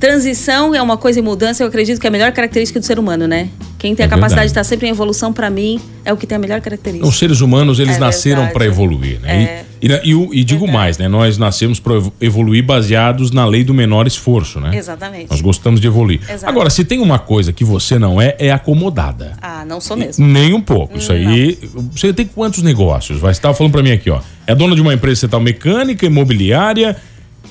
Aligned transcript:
Transição 0.00 0.74
é 0.74 0.80
uma 0.80 0.96
coisa 0.96 1.18
em 1.18 1.22
mudança, 1.22 1.62
eu 1.62 1.66
acredito 1.66 2.00
que 2.00 2.06
é 2.06 2.08
a 2.08 2.10
melhor 2.10 2.30
característica 2.30 2.78
do 2.78 2.86
ser 2.86 3.00
humano, 3.00 3.26
né? 3.26 3.48
Quem 3.78 3.96
tem 3.96 4.04
é 4.04 4.06
a 4.06 4.08
capacidade 4.08 4.28
verdade. 4.28 4.46
de 4.48 4.50
estar 4.52 4.64
sempre 4.64 4.86
em 4.86 4.90
evolução, 4.90 5.32
para 5.32 5.50
mim, 5.50 5.80
é 6.04 6.12
o 6.12 6.16
que 6.16 6.26
tem 6.26 6.36
a 6.36 6.38
melhor 6.38 6.60
característica. 6.60 7.06
Os 7.06 7.18
seres 7.18 7.40
humanos, 7.40 7.80
eles 7.80 7.96
é 7.96 7.98
nasceram 7.98 8.46
para 8.48 8.64
evoluir, 8.64 9.20
né? 9.20 9.42
É. 9.42 9.64
E, 9.80 9.86
e, 9.86 10.12
e, 10.12 10.40
e 10.40 10.44
digo 10.44 10.60
verdade. 10.60 10.72
mais, 10.72 10.98
né? 10.98 11.08
Nós 11.08 11.36
nascemos 11.36 11.80
para 11.80 11.94
evoluir 12.20 12.64
baseados 12.64 13.32
na 13.32 13.44
lei 13.44 13.64
do 13.64 13.74
menor 13.74 14.06
esforço, 14.06 14.60
né? 14.60 14.76
Exatamente. 14.76 15.30
Nós 15.30 15.40
gostamos 15.40 15.80
de 15.80 15.86
evoluir. 15.88 16.20
Exatamente. 16.22 16.46
Agora, 16.46 16.70
se 16.70 16.84
tem 16.84 17.00
uma 17.00 17.18
coisa 17.18 17.52
que 17.52 17.64
você 17.64 17.98
não 17.98 18.20
é, 18.20 18.36
é 18.38 18.52
acomodada. 18.52 19.34
Ah, 19.42 19.64
não 19.64 19.80
sou 19.80 19.96
mesmo. 19.96 20.24
Nem 20.26 20.54
um 20.54 20.60
pouco. 20.60 20.96
Isso 20.96 21.12
aí. 21.12 21.58
Você 21.92 22.12
tem 22.12 22.26
quantos 22.26 22.62
negócios? 22.62 23.18
Vai 23.18 23.32
estar 23.32 23.52
falando 23.54 23.72
para 23.72 23.82
mim 23.82 23.92
aqui, 23.92 24.10
ó. 24.10 24.20
É 24.46 24.54
dona 24.54 24.74
de 24.74 24.80
uma 24.80 24.94
empresa 24.94 25.14
estatal 25.14 25.40
mecânica, 25.40 26.06
imobiliária 26.06 26.96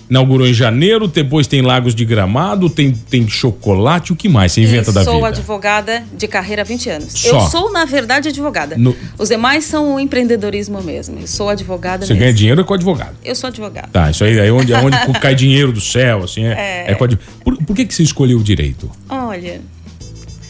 inaugurou 0.09 0.47
em 0.47 0.53
janeiro, 0.53 1.07
depois 1.07 1.47
tem 1.47 1.61
Lagos 1.61 1.93
de 1.93 2.05
Gramado, 2.05 2.69
tem, 2.69 2.91
tem 2.91 3.27
chocolate, 3.27 4.13
o 4.13 4.15
que 4.15 4.29
mais 4.29 4.51
você 4.51 4.61
inventa 4.61 4.91
da 4.91 5.01
vida? 5.01 5.11
Sou 5.11 5.25
advogada 5.25 6.03
de 6.13 6.27
carreira 6.27 6.61
há 6.61 6.65
20 6.65 6.89
anos. 6.89 7.13
Só. 7.13 7.27
Eu 7.27 7.41
sou, 7.49 7.71
na 7.71 7.85
verdade, 7.85 8.29
advogada. 8.29 8.77
No... 8.77 8.95
Os 9.17 9.29
demais 9.29 9.65
são 9.65 9.95
o 9.95 9.99
empreendedorismo 9.99 10.81
mesmo. 10.81 11.19
Eu 11.19 11.27
sou 11.27 11.49
advogada 11.49 12.05
Você 12.05 12.13
mesmo. 12.13 12.23
ganha 12.25 12.33
dinheiro 12.33 12.61
é 12.61 12.63
com 12.63 12.73
advogado? 12.73 13.15
Eu 13.23 13.35
sou 13.35 13.49
advogada. 13.49 13.89
Tá, 13.91 14.09
isso 14.09 14.23
aí 14.23 14.37
é 14.37 14.51
onde, 14.51 14.73
é 14.73 14.77
onde 14.79 14.97
cai 15.19 15.35
dinheiro 15.35 15.71
do 15.71 15.81
céu, 15.81 16.23
assim, 16.23 16.45
é, 16.45 16.85
é. 16.87 16.91
é 16.91 16.95
com 16.95 17.03
ad... 17.03 17.19
por, 17.43 17.57
por 17.57 17.75
que, 17.75 17.85
que 17.85 17.93
você 17.93 18.03
escolheu 18.03 18.37
o 18.37 18.43
direito? 18.43 18.89
Olha... 19.09 19.61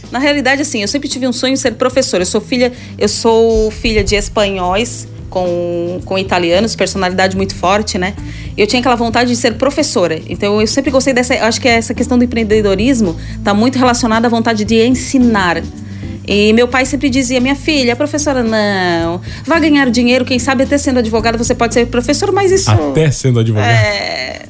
Na 0.09 0.19
realidade, 0.19 0.61
assim, 0.61 0.81
eu 0.81 0.87
sempre 0.87 1.09
tive 1.09 1.27
um 1.27 1.33
sonho 1.33 1.53
de 1.53 1.59
ser 1.59 1.73
professora. 1.73 2.21
Eu 2.21 2.25
sou 2.25 2.39
filha, 2.39 2.71
eu 2.97 3.09
sou 3.09 3.69
filha 3.69 4.01
de 4.05 4.15
espanhóis 4.15 5.05
com, 5.29 5.99
com 6.05 6.17
italianos, 6.17 6.75
personalidade 6.75 7.35
muito 7.35 7.55
forte, 7.55 7.97
né? 7.97 8.13
Eu 8.57 8.65
tinha 8.65 8.79
aquela 8.79 8.95
vontade 8.95 9.29
de 9.29 9.35
ser 9.35 9.55
professora. 9.55 10.19
Então 10.27 10.59
eu 10.59 10.67
sempre 10.67 10.91
gostei 10.91 11.13
dessa. 11.13 11.33
Acho 11.35 11.61
que 11.61 11.67
essa 11.67 11.93
questão 11.93 12.17
do 12.17 12.23
empreendedorismo 12.23 13.15
está 13.37 13.53
muito 13.53 13.77
relacionada 13.77 14.27
à 14.27 14.29
vontade 14.29 14.63
de 14.65 14.85
ensinar. 14.85 15.61
E 16.27 16.51
meu 16.53 16.67
pai 16.67 16.85
sempre 16.85 17.09
dizia: 17.09 17.39
minha 17.39 17.55
filha, 17.55 17.95
professora, 17.95 18.43
não. 18.43 19.21
Vai 19.45 19.59
ganhar 19.61 19.89
dinheiro, 19.89 20.25
quem 20.25 20.39
sabe 20.39 20.63
até 20.63 20.77
sendo 20.77 20.99
advogada 20.99 21.37
você 21.37 21.55
pode 21.55 21.73
ser 21.73 21.87
professor, 21.87 22.31
mas 22.31 22.51
isso. 22.51 22.69
Até 22.69 23.09
sendo 23.11 23.39
advogada. 23.39 23.71
É. 23.71 24.45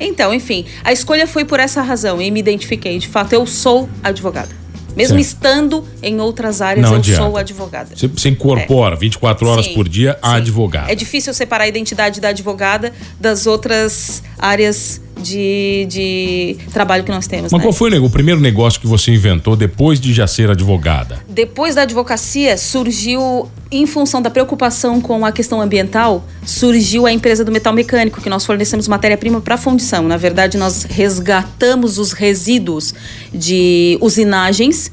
Então, 0.00 0.32
enfim, 0.32 0.64
a 0.82 0.92
escolha 0.92 1.26
foi 1.26 1.44
por 1.44 1.60
essa 1.60 1.82
razão 1.82 2.20
e 2.22 2.30
me 2.30 2.40
identifiquei. 2.40 2.98
De 2.98 3.06
fato, 3.06 3.34
eu 3.34 3.46
sou 3.46 3.88
advogada. 4.02 4.59
Mesmo 4.96 5.16
certo. 5.16 5.20
estando 5.20 5.84
em 6.02 6.20
outras 6.20 6.60
áreas, 6.60 6.84
Não 6.86 6.94
eu 6.94 6.98
adianta. 6.98 7.22
sou 7.22 7.36
advogada. 7.36 7.90
Você, 7.94 8.08
você 8.08 8.28
incorpora 8.28 8.94
é. 8.94 8.98
24 8.98 9.48
horas 9.48 9.66
sim, 9.66 9.74
por 9.74 9.88
dia 9.88 10.18
a 10.22 10.30
sim. 10.30 10.36
advogada. 10.36 10.92
É 10.92 10.94
difícil 10.94 11.32
separar 11.34 11.64
a 11.64 11.68
identidade 11.68 12.20
da 12.20 12.28
advogada 12.28 12.92
das 13.18 13.46
outras 13.46 14.22
áreas 14.38 15.00
de, 15.20 15.86
de 15.88 16.56
trabalho 16.72 17.04
que 17.04 17.10
nós 17.10 17.26
temos. 17.26 17.52
Mas 17.52 17.60
né? 17.60 17.64
qual 17.64 17.72
foi 17.72 17.96
o 17.98 18.10
primeiro 18.10 18.40
negócio 18.40 18.80
que 18.80 18.86
você 18.86 19.12
inventou 19.12 19.54
depois 19.56 20.00
de 20.00 20.12
já 20.12 20.26
ser 20.26 20.50
advogada? 20.50 21.20
Depois 21.28 21.74
da 21.74 21.82
advocacia, 21.82 22.56
surgiu, 22.56 23.48
em 23.70 23.86
função 23.86 24.20
da 24.20 24.30
preocupação 24.30 25.00
com 25.00 25.24
a 25.24 25.32
questão 25.32 25.60
ambiental, 25.60 26.24
surgiu 26.44 27.06
a 27.06 27.12
empresa 27.12 27.44
do 27.44 27.52
metal 27.52 27.72
mecânico, 27.72 28.20
que 28.20 28.28
nós 28.28 28.44
fornecemos 28.44 28.88
matéria-prima 28.88 29.40
para 29.40 29.56
fundição. 29.56 30.02
Na 30.02 30.16
verdade, 30.16 30.56
nós 30.56 30.84
resgatamos 30.84 31.98
os 31.98 32.12
resíduos 32.12 32.94
de 33.32 33.98
usinagens 34.00 34.90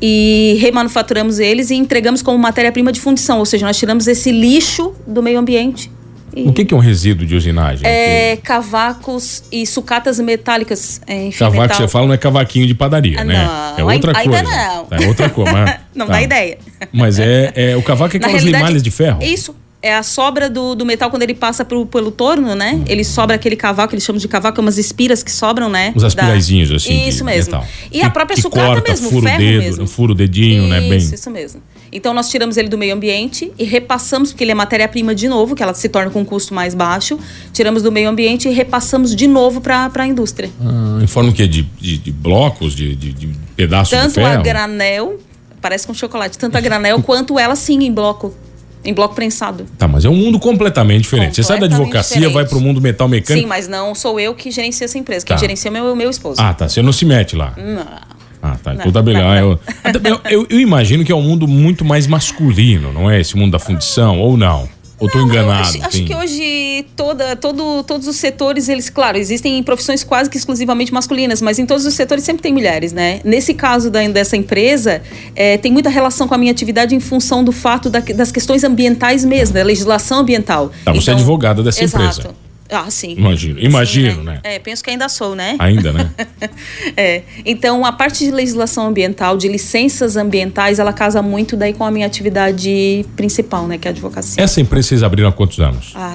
e 0.00 0.56
remanufaturamos 0.60 1.38
eles 1.38 1.70
e 1.70 1.74
entregamos 1.74 2.20
como 2.20 2.38
matéria-prima 2.38 2.92
de 2.92 3.00
fundição, 3.00 3.38
ou 3.38 3.46
seja, 3.46 3.66
nós 3.66 3.76
tiramos 3.76 4.06
esse 4.06 4.30
lixo 4.30 4.92
do 5.06 5.22
meio 5.22 5.38
ambiente 5.38 5.90
o 6.44 6.52
que, 6.52 6.64
que, 6.64 6.74
é 6.74 6.76
um 6.76 6.80
resíduo 6.80 7.26
de 7.26 7.34
usinagem? 7.34 7.86
É 7.88 8.36
cavacos 8.36 9.44
e 9.50 9.66
sucatas 9.66 10.20
metálicas. 10.20 11.00
É, 11.06 11.30
Cavaco, 11.30 11.62
metal. 11.62 11.76
você 11.76 11.88
fala, 11.88 12.06
não 12.06 12.14
é 12.14 12.18
cavaquinho 12.18 12.66
de 12.66 12.74
padaria, 12.74 13.20
ah, 13.20 13.24
né? 13.24 13.48
Não, 13.78 13.90
é 13.90 13.94
outra 13.94 14.18
ainda 14.18 14.42
coisa. 14.42 14.56
não. 14.56 14.86
É 14.90 15.06
outra 15.06 15.30
coisa. 15.30 15.52
Mas, 15.52 15.76
não 15.94 16.06
tá. 16.06 16.12
dá 16.12 16.22
ideia. 16.22 16.58
Mas 16.92 17.18
é, 17.18 17.52
é 17.54 17.76
o 17.76 17.82
cavaco 17.82 18.16
é 18.16 18.18
aquelas 18.20 18.42
limalhas 18.42 18.82
de 18.82 18.90
ferro. 18.90 19.22
Isso, 19.22 19.54
é 19.86 19.94
a 19.94 20.02
sobra 20.02 20.50
do, 20.50 20.74
do 20.74 20.84
metal 20.84 21.08
quando 21.10 21.22
ele 21.22 21.34
passa 21.34 21.64
pro, 21.64 21.86
pelo 21.86 22.10
torno, 22.10 22.54
né? 22.54 22.72
Uhum. 22.72 22.84
Ele 22.88 23.04
sobra 23.04 23.36
aquele 23.36 23.56
cavaco, 23.56 23.94
eles 23.94 24.04
chamam 24.04 24.18
de 24.18 24.26
cavaco, 24.26 24.60
é 24.60 24.62
umas 24.62 24.78
espiras 24.78 25.22
que 25.22 25.30
sobram, 25.30 25.68
né? 25.68 25.92
Os 25.94 26.02
aspiraizinhos, 26.02 26.70
da... 26.70 26.76
assim. 26.76 27.06
Isso 27.06 27.24
mesmo. 27.24 27.52
Metal. 27.52 27.68
E 27.92 28.00
que, 28.00 28.04
a 28.04 28.10
própria 28.10 28.36
sucata 28.36 28.66
corta, 28.66 28.90
mesmo, 28.90 29.08
ferro 29.22 29.36
o 29.36 29.38
dedo, 29.38 29.62
mesmo. 29.62 29.86
Fura 29.86 30.12
o 30.12 30.14
dedinho, 30.14 30.62
isso, 30.62 30.70
né? 30.70 30.80
Bem... 30.80 30.98
Isso 30.98 31.30
mesmo. 31.30 31.62
Então 31.92 32.12
nós 32.12 32.28
tiramos 32.28 32.56
ele 32.56 32.68
do 32.68 32.76
meio 32.76 32.94
ambiente 32.94 33.52
e 33.58 33.64
repassamos, 33.64 34.32
porque 34.32 34.44
ele 34.44 34.50
é 34.50 34.54
matéria-prima 34.54 35.14
de 35.14 35.28
novo, 35.28 35.54
que 35.54 35.62
ela 35.62 35.72
se 35.72 35.88
torna 35.88 36.10
com 36.10 36.20
um 36.20 36.24
custo 36.24 36.52
mais 36.52 36.74
baixo. 36.74 37.18
Tiramos 37.52 37.82
do 37.82 37.92
meio 37.92 38.08
ambiente 38.08 38.48
e 38.48 38.52
repassamos 38.52 39.14
de 39.14 39.26
novo 39.26 39.60
para 39.60 39.90
a 39.94 40.06
indústria. 40.06 40.50
Ah, 40.60 40.98
em 41.02 41.06
forma 41.06 41.32
que 41.32 41.46
de, 41.46 41.62
de, 41.62 41.98
de 41.98 42.12
blocos, 42.12 42.74
de, 42.74 42.94
de, 42.94 43.12
de 43.12 43.28
pedaços 43.54 43.90
Tanto 43.90 44.08
de 44.08 44.14
ferro? 44.14 44.28
Tanto 44.28 44.40
a 44.40 44.42
granel, 44.42 45.20
parece 45.60 45.86
com 45.86 45.94
chocolate, 45.94 46.36
tanto 46.36 46.56
a 46.56 46.60
granel 46.60 47.02
quanto 47.02 47.38
ela 47.38 47.54
sim 47.54 47.84
em 47.84 47.92
bloco. 47.92 48.34
Em 48.86 48.94
bloco 48.94 49.14
prensado. 49.14 49.66
Tá, 49.76 49.88
mas 49.88 50.04
é 50.04 50.08
um 50.08 50.14
mundo 50.14 50.38
completamente 50.38 51.02
diferente. 51.02 51.36
Você 51.36 51.42
sai 51.42 51.58
da 51.58 51.66
advocacia, 51.66 52.16
diferente. 52.16 52.34
vai 52.34 52.46
pro 52.46 52.60
mundo 52.60 52.80
metal 52.80 53.08
mecânico. 53.08 53.42
Sim, 53.42 53.48
mas 53.48 53.66
não 53.66 53.94
sou 53.94 54.18
eu 54.20 54.34
que 54.34 54.50
gerencio 54.50 54.84
essa 54.84 54.96
empresa. 54.96 55.26
Quem 55.26 55.34
tá. 55.34 55.40
gerencia 55.40 55.68
é 55.68 55.72
meu, 55.72 55.96
meu 55.96 56.08
esposo. 56.08 56.40
Ah, 56.40 56.54
tá. 56.54 56.68
Você 56.68 56.80
não 56.82 56.92
se 56.92 57.04
mete 57.04 57.34
lá. 57.34 57.52
Não. 57.56 58.16
Ah, 58.42 58.56
tá. 58.62 58.74
Então 58.74 58.92
tá 58.92 59.02
beleza. 59.02 59.26
Eu, 60.04 60.20
eu, 60.30 60.46
eu, 60.48 60.60
imagino 60.60 61.04
que 61.04 61.10
é 61.10 61.14
um 61.14 61.22
mundo 61.22 61.48
muito 61.48 61.84
mais 61.84 62.06
masculino, 62.06 62.92
não 62.92 63.10
é? 63.10 63.20
Esse 63.20 63.36
mundo 63.36 63.52
da 63.52 63.58
fundição, 63.58 64.20
ou 64.20 64.36
não? 64.36 64.68
Ou 64.98 65.10
tô 65.10 65.20
enganado? 65.20 65.68
Acho, 65.68 65.84
acho, 65.84 66.04
que 66.04 66.14
hoje 66.14 66.86
toda, 66.96 67.36
todo, 67.36 67.82
todos 67.82 68.08
os 68.08 68.16
setores, 68.16 68.68
eles, 68.68 68.88
claro, 68.88 69.18
existem 69.18 69.62
profissões 69.62 70.02
quase 70.02 70.30
que 70.30 70.38
exclusivamente 70.38 70.92
masculinas, 70.92 71.42
mas 71.42 71.58
em 71.58 71.66
todos 71.66 71.84
os 71.84 71.94
setores 71.94 72.24
sempre 72.24 72.42
tem 72.42 72.52
mulheres, 72.52 72.92
né? 72.92 73.20
Nesse 73.22 73.52
caso 73.52 73.90
da, 73.90 74.06
dessa 74.08 74.36
empresa, 74.36 75.02
é, 75.34 75.58
tem 75.58 75.70
muita 75.70 75.90
relação 75.90 76.26
com 76.26 76.34
a 76.34 76.38
minha 76.38 76.52
atividade 76.52 76.94
em 76.94 77.00
função 77.00 77.44
do 77.44 77.52
fato 77.52 77.90
da, 77.90 78.00
das 78.00 78.32
questões 78.32 78.64
ambientais 78.64 79.24
mesmo, 79.24 79.54
da 79.54 79.62
legislação 79.62 80.20
ambiental. 80.20 80.70
Tá, 80.84 80.92
você 80.92 80.98
é 80.98 81.02
então, 81.02 81.14
é 81.14 81.16
advogada 81.16 81.62
dessa 81.62 81.84
exato. 81.84 82.04
empresa. 82.04 82.45
Ah, 82.70 82.90
sim. 82.90 83.14
Imagino, 83.16 83.60
imagino, 83.60 84.20
sim, 84.20 84.22
né? 84.22 84.40
É, 84.42 84.58
penso 84.58 84.82
que 84.82 84.90
ainda 84.90 85.08
sou, 85.08 85.34
né? 85.34 85.56
Ainda, 85.58 85.92
né? 85.92 86.10
é. 86.96 87.22
Então, 87.44 87.84
a 87.84 87.92
parte 87.92 88.24
de 88.24 88.30
legislação 88.30 88.86
ambiental, 88.86 89.36
de 89.36 89.48
licenças 89.48 90.16
ambientais, 90.16 90.78
ela 90.78 90.92
casa 90.92 91.22
muito 91.22 91.56
daí 91.56 91.72
com 91.72 91.84
a 91.84 91.90
minha 91.90 92.06
atividade 92.06 93.04
principal, 93.16 93.66
né? 93.66 93.78
Que 93.78 93.88
é 93.88 93.90
a 93.90 93.92
advocacia. 93.92 94.42
Essa 94.42 94.60
empresa 94.60 94.88
vocês 94.88 95.02
abriram 95.02 95.28
há 95.28 95.32
quantos 95.32 95.60
anos? 95.60 95.92
Ah, 95.94 96.14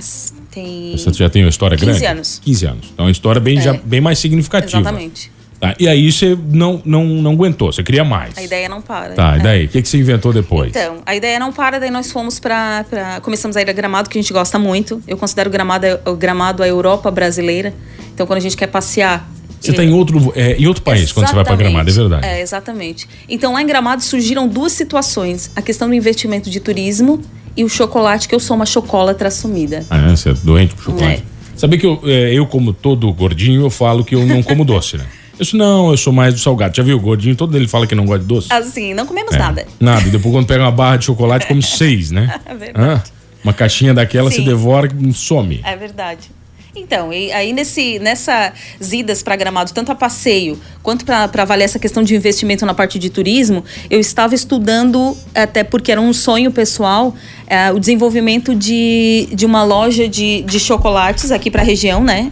tem... 0.50 0.91
Você 0.97 1.12
já 1.13 1.29
tem 1.29 1.44
uma 1.44 1.50
história 1.50 1.78
15 1.78 1.85
grande? 1.85 2.00
15 2.00 2.12
anos. 2.12 2.41
15 2.44 2.66
anos. 2.66 2.88
Então, 2.94 3.06
é 3.06 3.07
uma 3.07 3.12
história 3.12 3.41
bem, 3.41 3.57
é. 3.57 3.62
já, 3.62 3.73
bem 3.73 4.01
mais 4.01 4.19
significativa. 4.19 4.79
Exatamente. 4.79 5.31
Tá, 5.61 5.75
e 5.79 5.88
aí 5.88 6.11
você 6.11 6.35
não, 6.51 6.81
não, 6.83 7.05
não 7.05 7.33
aguentou, 7.33 7.72
você 7.72 7.83
queria 7.83 8.03
mais. 8.03 8.35
A 8.35 8.41
ideia 8.41 8.67
não 8.67 8.81
para. 8.81 9.13
Tá, 9.13 9.38
e 9.38 9.44
daí? 9.44 9.66
O 9.66 9.69
que, 9.69 9.79
que 9.79 9.88
você 9.88 9.99
inventou 9.99 10.33
depois? 10.33 10.72
Então, 10.72 11.03
a 11.05 11.16
ideia 11.16 11.39
não 11.39 11.53
para, 11.53 11.79
daí 11.79 11.91
nós 11.91 12.11
fomos 12.11 12.39
para. 12.39 12.83
Começamos 13.22 13.55
a 13.55 13.61
ir 13.61 13.69
a 13.69 13.73
Gramado, 13.73 14.09
que 14.09 14.17
a 14.17 14.21
gente 14.21 14.33
gosta 14.33 14.57
muito. 14.57 15.00
Eu 15.07 15.17
considero 15.17 15.51
Gramado, 15.51 15.85
o 16.07 16.16
Gramado 16.16 16.63
a 16.63 16.67
Europa 16.67 17.11
brasileira. 17.11 17.75
Então, 18.11 18.25
quando 18.25 18.38
a 18.38 18.41
gente 18.41 18.57
quer 18.57 18.67
passear. 18.67 19.29
Você 19.59 19.69
está 19.69 19.83
em 19.83 19.94
outro, 19.94 20.33
é, 20.35 20.53
em 20.53 20.66
outro 20.66 20.81
país 20.81 21.03
exatamente, 21.03 21.13
quando 21.13 21.27
você 21.27 21.35
vai 21.35 21.45
para 21.45 21.55
Gramado, 21.55 21.89
é 21.91 21.94
verdade. 21.94 22.25
É, 22.25 22.41
exatamente. 22.41 23.07
Então, 23.29 23.53
lá 23.53 23.62
em 23.62 23.68
Gramado 23.68 24.01
surgiram 24.01 24.47
duas 24.47 24.71
situações: 24.71 25.51
a 25.56 25.62
questão 25.62 25.88
do 25.88 25.94
investimento 25.94 26.50
de 26.50 26.59
turismo 26.59 27.21
e 27.56 27.63
o 27.63 27.69
chocolate, 27.69 28.27
que 28.27 28.33
eu 28.33 28.39
sou 28.39 28.56
uma 28.56 28.65
chocolatra 28.65 29.27
assumida. 29.27 29.86
Ah, 29.91 30.09
é? 30.09 30.15
Você 30.15 30.31
é 30.31 30.33
doente 30.33 30.74
por 30.74 30.86
chocolate? 30.86 31.21
É. 31.21 31.56
Sabia 31.56 31.77
que 31.77 31.86
eu, 31.86 32.01
é, 32.03 32.33
eu, 32.33 32.47
como 32.47 32.74
todo 32.74 33.13
gordinho, 33.13 33.62
eu 33.62 33.69
falo 33.69 34.03
que 34.03 34.15
eu 34.15 34.25
não 34.25 34.41
como 34.41 34.65
doce, 34.65 34.97
né? 34.97 35.06
Eu 35.41 35.43
disse, 35.43 35.57
não, 35.57 35.89
eu 35.89 35.97
sou 35.97 36.13
mais 36.13 36.35
do 36.35 36.39
salgado. 36.39 36.77
Já 36.77 36.83
viu 36.83 36.97
o 36.97 36.99
gordinho? 36.99 37.35
Todo 37.35 37.57
ele 37.57 37.67
fala 37.67 37.88
que 37.88 37.95
não 37.95 38.05
gosta 38.05 38.19
de 38.19 38.27
doce. 38.27 38.53
Assim, 38.53 38.93
não 38.93 39.07
comemos 39.07 39.33
é, 39.33 39.39
nada. 39.39 39.65
Nada. 39.79 40.07
E 40.07 40.11
depois 40.11 40.35
quando 40.35 40.45
pega 40.45 40.63
uma 40.63 40.71
barra 40.71 40.97
de 40.97 41.05
chocolate, 41.05 41.47
come 41.47 41.63
seis, 41.65 42.11
né? 42.11 42.39
É 42.45 42.53
verdade. 42.53 43.01
Ah, 43.03 43.03
uma 43.43 43.51
caixinha 43.51 43.91
daquela 43.91 44.29
Sim. 44.29 44.35
se 44.35 44.41
devora 44.43 44.88
e 44.88 45.13
some. 45.13 45.59
É 45.63 45.75
verdade. 45.75 46.29
Então, 46.75 47.11
e 47.11 47.31
aí 47.31 47.53
nesse, 47.53 47.97
nessas 47.97 48.53
idas 48.93 49.23
para 49.23 49.35
Gramado, 49.35 49.73
tanto 49.73 49.91
a 49.91 49.95
passeio 49.95 50.59
quanto 50.83 51.03
para 51.05 51.23
avaliar 51.23 51.65
essa 51.65 51.79
questão 51.79 52.03
de 52.03 52.15
investimento 52.15 52.63
na 52.63 52.75
parte 52.75 52.99
de 52.99 53.09
turismo, 53.09 53.65
eu 53.89 53.99
estava 53.99 54.35
estudando, 54.35 55.17
até 55.33 55.63
porque 55.63 55.91
era 55.91 55.99
um 55.99 56.13
sonho 56.13 56.51
pessoal, 56.51 57.15
é, 57.47 57.71
o 57.71 57.79
desenvolvimento 57.79 58.53
de, 58.53 59.27
de 59.33 59.47
uma 59.47 59.63
loja 59.63 60.07
de, 60.07 60.43
de 60.43 60.59
chocolates 60.59 61.31
aqui 61.31 61.49
para 61.49 61.63
a 61.63 61.65
região, 61.65 62.03
né? 62.03 62.31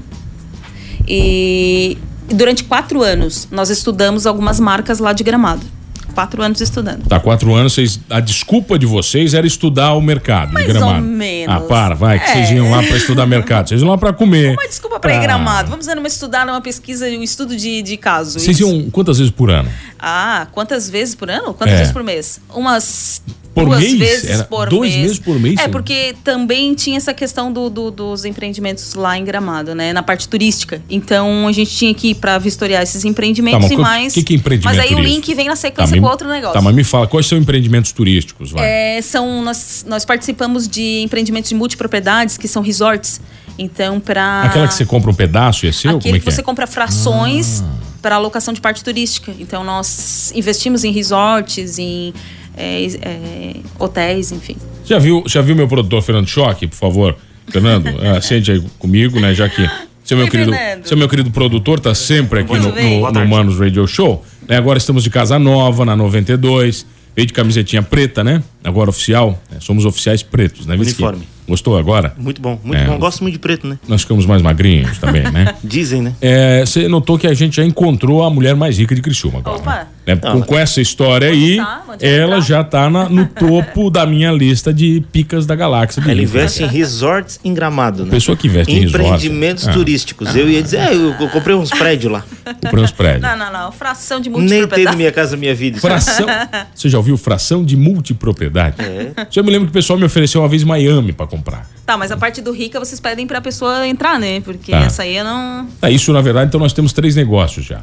E 1.08 1.98
durante 2.34 2.64
quatro 2.64 3.02
anos 3.04 3.48
nós 3.52 3.70
estudamos 3.70 4.26
algumas 4.26 4.60
marcas 4.60 5.00
lá 5.00 5.14
de 5.14 5.24
Gramado. 5.24 5.66
quatro 6.14 6.42
anos 6.42 6.60
estudando. 6.60 7.08
Tá, 7.08 7.18
quatro 7.20 7.54
anos, 7.56 7.74
vocês, 7.74 7.98
a 8.10 8.20
desculpa 8.20 8.78
de 8.78 8.86
vocês 8.86 9.34
era 9.34 9.48
estudar 9.48 9.94
o 9.94 10.02
mercado 10.02 10.52
Mais 10.52 10.66
de 10.66 10.74
gramado. 10.74 10.96
ou 10.98 11.02
menos. 11.02 11.56
Ah, 11.56 11.60
para, 11.62 11.96
vai, 11.96 12.20
que 12.20 12.26
É. 12.26 12.34
vocês 12.34 12.52
iam 12.52 12.70
lá 12.72 12.84
para 12.84 12.98
estudar 12.98 13.26
mercado. 13.26 13.70
Vocês 13.70 13.80
iam 13.82 13.90
lá 13.90 13.98
para 13.98 14.12
comer. 14.12 14.52
Uma 14.52 14.68
desculpa 14.68 15.00
para 15.00 15.12
ir 15.14 15.18
pra- 15.18 15.24
gramado. 15.24 15.70
Vamos 15.70 15.88
numa 15.88 16.08
estudar 16.08 16.46
numa 16.46 16.60
pesquisa, 16.62 17.06
um 17.06 17.24
estudo 17.24 17.56
de, 17.56 17.82
de 17.82 17.96
caso. 17.96 18.38
Vocês 18.40 18.60
Isso. 18.60 18.68
iam 18.68 18.90
quantas 18.90 19.18
vezes 19.20 19.32
por 19.32 19.50
ano? 19.50 19.70
Ah, 19.98 20.48
quantas 20.52 20.90
vezes 20.90 21.16
por 21.16 21.30
ano? 21.30 21.54
Quantas 21.54 21.76
É. 21.76 21.78
vezes 21.78 21.94
por 21.94 22.04
mês? 22.04 22.42
Umas 22.54 23.22
Por 23.60 23.70
duas 23.70 23.80
mês? 23.82 23.98
vezes 24.00 24.30
Era 24.30 24.44
por 24.44 24.70
dois 24.70 24.92
mês. 24.92 25.02
meses 25.04 25.20
por 25.20 25.40
mês, 25.40 25.60
É, 25.60 25.64
você- 25.64 25.70
porque 25.70 26.16
também 26.24 26.74
tinha 26.74 26.98
essa 26.98 27.14
questão 27.14 27.52
do, 27.52 27.70
do- 27.70 27.92
dos 27.92 28.26
empreendimentos 28.26 28.94
lá 28.94 29.18
em 29.18 29.24
Gramado, 29.24 29.74
né? 29.76 29.94
Na 29.94 30.02
parte 30.04 30.28
turística. 30.28 30.82
Então 30.90 31.48
a 31.48 31.52
gente 31.52 31.76
tinha 31.76 31.94
que 31.94 32.10
ir 32.10 32.16
para 32.16 32.38
vistoriar 32.38 32.82
esses 32.84 33.06
empreendimentos 33.06 33.70
Tá, 33.70 33.76
mas 33.76 33.80
e 33.80 33.82
mais. 33.82 34.14
que 34.14 34.24
que 34.24 34.34
é 34.34 34.38
empreendimento 34.38 34.76
Mas 34.76 34.80
aí 34.84 34.94
o 34.94 34.98
turístico? 34.98 35.28
link 35.28 35.36
vem 35.36 35.48
na 35.48 35.56
sequência 35.56 35.96
me- 35.96 36.02
com 36.02 36.08
outro 36.08 36.28
negócio. 36.28 36.54
Tá, 36.54 36.62
mas 36.62 36.74
me 36.76 36.84
fala, 36.84 37.08
quais 37.08 37.26
são 37.28 37.38
empreendimentos 37.38 37.92
turísticos? 37.92 38.52
Vai. 38.52 38.64
É, 38.98 39.02
são, 39.02 39.44
nós, 39.44 39.86
nós 39.88 40.06
participamos 40.06 40.68
de 40.68 41.02
empreendimentos 41.04 41.50
de 41.50 41.56
multipropriedades, 41.56 42.38
que 42.38 42.48
são 42.48 42.62
resorts. 42.62 43.20
Então, 43.58 44.00
para. 44.00 44.44
Aquela 44.44 44.68
que 44.68 44.74
você 44.74 44.86
compra 44.86 45.12
um 45.12 45.14
pedaço 45.14 45.66
e 45.66 45.70
é 45.70 45.72
seu? 45.74 45.98
Aquele 45.98 46.16
é 46.16 46.20
que 46.20 46.26
que 46.26 46.32
você 46.32 46.40
é? 46.40 46.44
compra 46.44 46.66
frações 46.66 47.62
para 48.02 48.16
alocação 48.16 48.54
de 48.54 48.62
parte 48.62 48.82
turística. 48.84 49.34
Então, 49.38 49.64
nós 49.66 50.32
investimos 50.34 50.86
em 50.86 50.92
resorts, 50.94 51.78
em 51.78 52.14
é, 52.60 52.86
é, 53.02 53.54
hotéis, 53.80 54.32
enfim. 54.32 54.56
Já 54.86 55.00
viu, 55.00 55.24
já 55.26 55.42
viu 55.42 55.56
meu 55.56 55.68
produtor 55.68 56.02
Fernando 56.02 56.28
Choque, 56.28 56.68
por 56.68 56.76
favor? 56.76 57.16
Fernando, 57.50 57.88
é, 58.04 58.20
sente 58.22 58.52
aí 58.52 58.62
comigo, 58.78 59.20
né? 59.20 59.34
Já 59.34 59.48
que 59.50 59.68
seu 60.04 60.18
meu 60.18 60.26
Oi, 60.26 60.32
querido, 60.32 60.52
Fernando. 60.52 60.86
seu 60.86 60.98
meu 60.98 61.08
querido 61.08 61.32
produtor 61.32 61.80
tá 61.80 61.94
sempre 61.96 62.42
aqui 62.42 62.58
no, 62.58 62.72
no, 62.72 63.12
no. 63.12 63.28
Manos 63.28 63.58
Radio 63.60 63.86
Show. 63.88 64.24
Né? 64.48 64.58
Agora 64.58 64.78
estamos 64.78 65.04
de 65.04 65.10
casa 65.10 65.38
nova, 65.40 65.86
na 65.86 65.96
92. 65.96 66.86
Veio 67.16 67.26
de 67.28 67.34
camisetinha 67.34 67.82
preta, 67.82 68.24
né? 68.24 68.42
Agora 68.64 68.90
oficial. 68.90 69.42
né? 69.52 69.58
Somos 69.60 69.84
oficiais 69.86 70.22
pretos, 70.24 70.66
né? 70.66 70.76
Uniforme. 70.76 71.28
Gostou 71.48 71.78
agora? 71.78 72.14
Muito 72.18 72.40
bom, 72.40 72.60
muito 72.64 72.80
É. 72.80 72.86
bom. 72.86 72.98
Gosto 73.00 73.22
muito 73.24 73.34
de 73.34 73.40
preto, 73.40 73.68
né? 73.68 73.80
Nós 73.88 74.02
ficamos 74.02 74.26
mais 74.26 74.42
magrinhos 74.42 75.00
também, 75.00 75.24
né? 75.24 75.56
Dizem, 75.64 76.02
né? 76.02 76.14
É, 76.22 76.64
Você 76.66 76.88
notou 76.88 77.18
que 77.18 77.26
a 77.28 77.34
gente 77.34 77.58
já 77.58 77.66
encontrou 77.66 78.24
a 78.24 78.30
mulher 78.30 78.56
mais 78.56 78.78
rica 78.78 78.94
de 78.94 79.02
Criciúma 79.02 79.40
agora. 79.40 79.58
Opa. 79.58 79.76
Né? 79.76 79.88
Né? 80.16 80.20
Ah, 80.24 80.40
com, 80.46 80.58
essa 80.58 80.82
história 80.82 81.30
aí, 81.30 81.58
tá? 81.58 81.84
Ela 82.02 82.26
entrar? 82.38 82.40
já 82.42 82.64
tá 82.64 82.90
na- 82.90 83.08
no 83.10 83.26
topo 83.34 83.90
da 83.90 84.06
minha 84.06 84.32
lista 84.32 84.74
de 84.74 85.04
picas 85.12 85.46
da 85.46 85.56
galáxia. 85.56 86.02
de 86.02 86.10
Ela 86.10 86.22
investe 86.22 86.64
em 86.64 86.68
resorts 86.68 87.40
em 87.44 87.54
Gramado, 87.54 88.06
né? 88.06 88.12
Pessoa 88.12 88.36
que 88.38 88.48
investe 88.48 88.72
em 88.74 88.82
resort. 88.82 89.04
Empreendimentos 89.06 89.68
Ah. 89.68 89.72
turísticos. 89.72 90.36
Eu 90.36 90.50
ia 90.50 90.62
dizer, 90.62 90.78
é, 90.78 90.94
eu, 90.96 91.14
comprei 91.30 91.56
uns 91.56 91.70
prédios 91.70 92.12
lá. 92.12 92.24
Comprei 92.64 92.84
uns 92.84 92.92
prédios. 92.92 93.22
Não, 93.22 93.38
não, 93.38 93.52
não. 93.52 93.72
Fração 93.72 94.20
de 94.20 94.30
Nem 94.30 94.38
tem 94.40 94.48
multipropriedade. 94.48 94.96
no 94.96 94.98
Minha 94.98 95.12
Casa 95.12 95.38
Minha 95.38 95.56
Vida. 95.56 95.78
isso. 95.78 95.86
Fração. 95.88 96.26
Você 96.74 96.90
já 96.90 96.98
ouviu 96.98 97.18
fração 97.18 97.64
de 97.64 97.76
multipropriedade? 97.78 98.76
É. 98.80 99.12
Já 99.30 99.44
me 99.44 99.50
lembro 99.52 99.68
que 99.68 99.72
o 99.72 99.74
pessoal 99.74 99.98
me 100.00 100.06
ofereceu 100.06 100.42
uma 100.42 100.48
vez 100.48 100.64
Miami 100.64 101.14
pra 101.14 101.28
comprar. 101.28 101.68
Tá, 101.86 101.98
mas 101.98 102.12
a 102.12 102.18
parte 102.18 102.42
do 102.42 102.52
rica 102.52 102.80
vocês 102.80 103.00
pedem 103.00 103.26
pra 103.26 103.42
pessoa 103.42 103.88
entrar, 103.88 104.20
né? 104.20 104.40
Porque 104.42 104.72
Tá. 104.72 104.80
essa 104.80 105.04
aí 105.04 105.18
eu 105.18 105.24
não. 105.24 105.68
É 105.82 105.90
isso, 105.92 106.12
na 106.14 106.22
verdade, 106.22 106.48
então 106.48 106.60
nós 106.60 106.72
temos 106.74 106.94
três 106.94 107.16
negócios 107.16 107.66
já. 107.66 107.82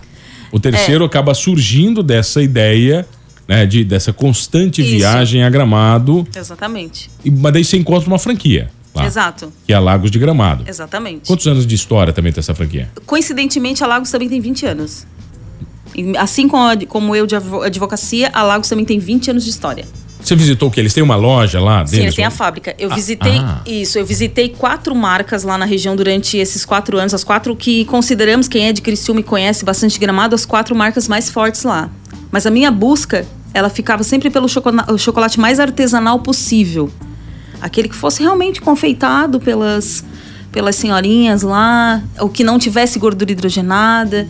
O 0.53 0.59
terceiro 0.61 1.05
É. 1.05 1.07
acaba 1.07 1.35
surgindo 1.35 2.03
dessa 2.03 2.43
ideia, 2.43 3.07
né, 3.49 3.65
de, 3.67 3.85
dessa 3.85 4.13
constante 4.13 4.81
Isso. 4.83 4.91
viagem 4.97 5.43
a 5.43 5.51
Gramado, 5.51 6.27
Exatamente. 6.35 7.11
e, 7.25 7.31
mas 7.31 7.53
daí 7.53 7.65
você 7.65 7.77
encontra 7.77 8.09
uma 8.09 8.19
franquia 8.19 8.71
lá, 8.95 9.07
Exato. 9.07 9.53
que 9.67 9.73
é 9.73 9.77
a 9.77 9.81
Lagos 9.81 10.11
de 10.11 10.19
Gramado. 10.19 10.65
Exatamente. 10.67 11.27
Quantos 11.27 11.47
anos 11.47 11.67
de 11.67 11.75
história 11.75 12.13
também 12.13 12.33
tem 12.33 12.41
essa 12.41 12.55
franquia? 12.55 12.91
Coincidentemente, 13.07 13.85
a 13.85 13.87
Lagos 13.87 14.11
também 14.11 14.29
tem 14.29 14.41
20 14.41 14.67
anos. 14.67 15.07
Assim 16.19 16.47
como, 16.89 17.17
eu 17.17 17.27
de 17.27 17.37
advo- 17.37 17.63
advocacia, 17.63 18.31
a 18.33 18.43
Lagos 18.43 18.69
também 18.69 18.85
tem 18.85 18.99
20 18.99 19.31
anos 19.31 19.45
de 19.45 19.51
história. 19.51 19.85
Você 20.27 20.35
visitou 20.35 20.69
o 20.69 20.73
que? 20.73 20.81
Eles 20.81 20.93
têm 20.93 21.05
uma 21.05 21.15
loja 21.15 21.61
lá 21.61 21.79
deles? 21.85 21.91
Sim, 21.91 22.03
eles 22.03 22.15
têm 22.17 22.25
a 22.25 22.33
fábrica. 22.33 22.75
Eu 22.81 22.93
visitei 22.93 23.39
ah. 23.39 23.61
isso, 23.65 23.97
eu 23.97 24.05
visitei 24.05 24.49
quatro 24.49 24.93
marcas 24.93 25.45
lá 25.45 25.57
na 25.57 25.65
região 25.65 25.95
durante 25.95 26.37
esses 26.37 26.65
quatro 26.65 26.99
anos, 26.99 27.15
as 27.15 27.23
quatro 27.23 27.55
que 27.55 27.85
consideramos, 27.85 28.49
quem 28.49 28.67
é 28.67 28.73
de 28.73 28.83
Criciúma 28.83 29.21
e 29.21 29.23
conhece 29.23 29.65
bastante 29.65 30.01
Gramado, 30.01 30.35
as 30.35 30.45
quatro 30.45 30.75
marcas 30.75 31.07
mais 31.07 31.31
fortes 31.31 31.63
lá. 31.63 31.89
Mas 32.33 32.45
a 32.45 32.51
minha 32.51 32.73
busca, 32.73 33.25
ela 33.55 33.69
ficava 33.69 34.03
sempre 34.03 34.29
pelo 34.29 34.49
chocolate 34.49 35.39
mais 35.39 35.61
artesanal 35.61 36.19
possível. 36.19 36.91
Aquele 37.61 37.89
que 37.89 37.95
fosse 37.95 38.21
realmente 38.21 38.61
confeitado 38.61 39.39
pelas, 39.39 40.05
pelas 40.51 40.75
senhorinhas 40.75 41.43
lá, 41.43 42.03
o 42.19 42.29
que 42.29 42.43
não 42.43 42.59
tivesse 42.59 42.99
gordura 42.99 43.31
hidrogenada, 43.31 44.27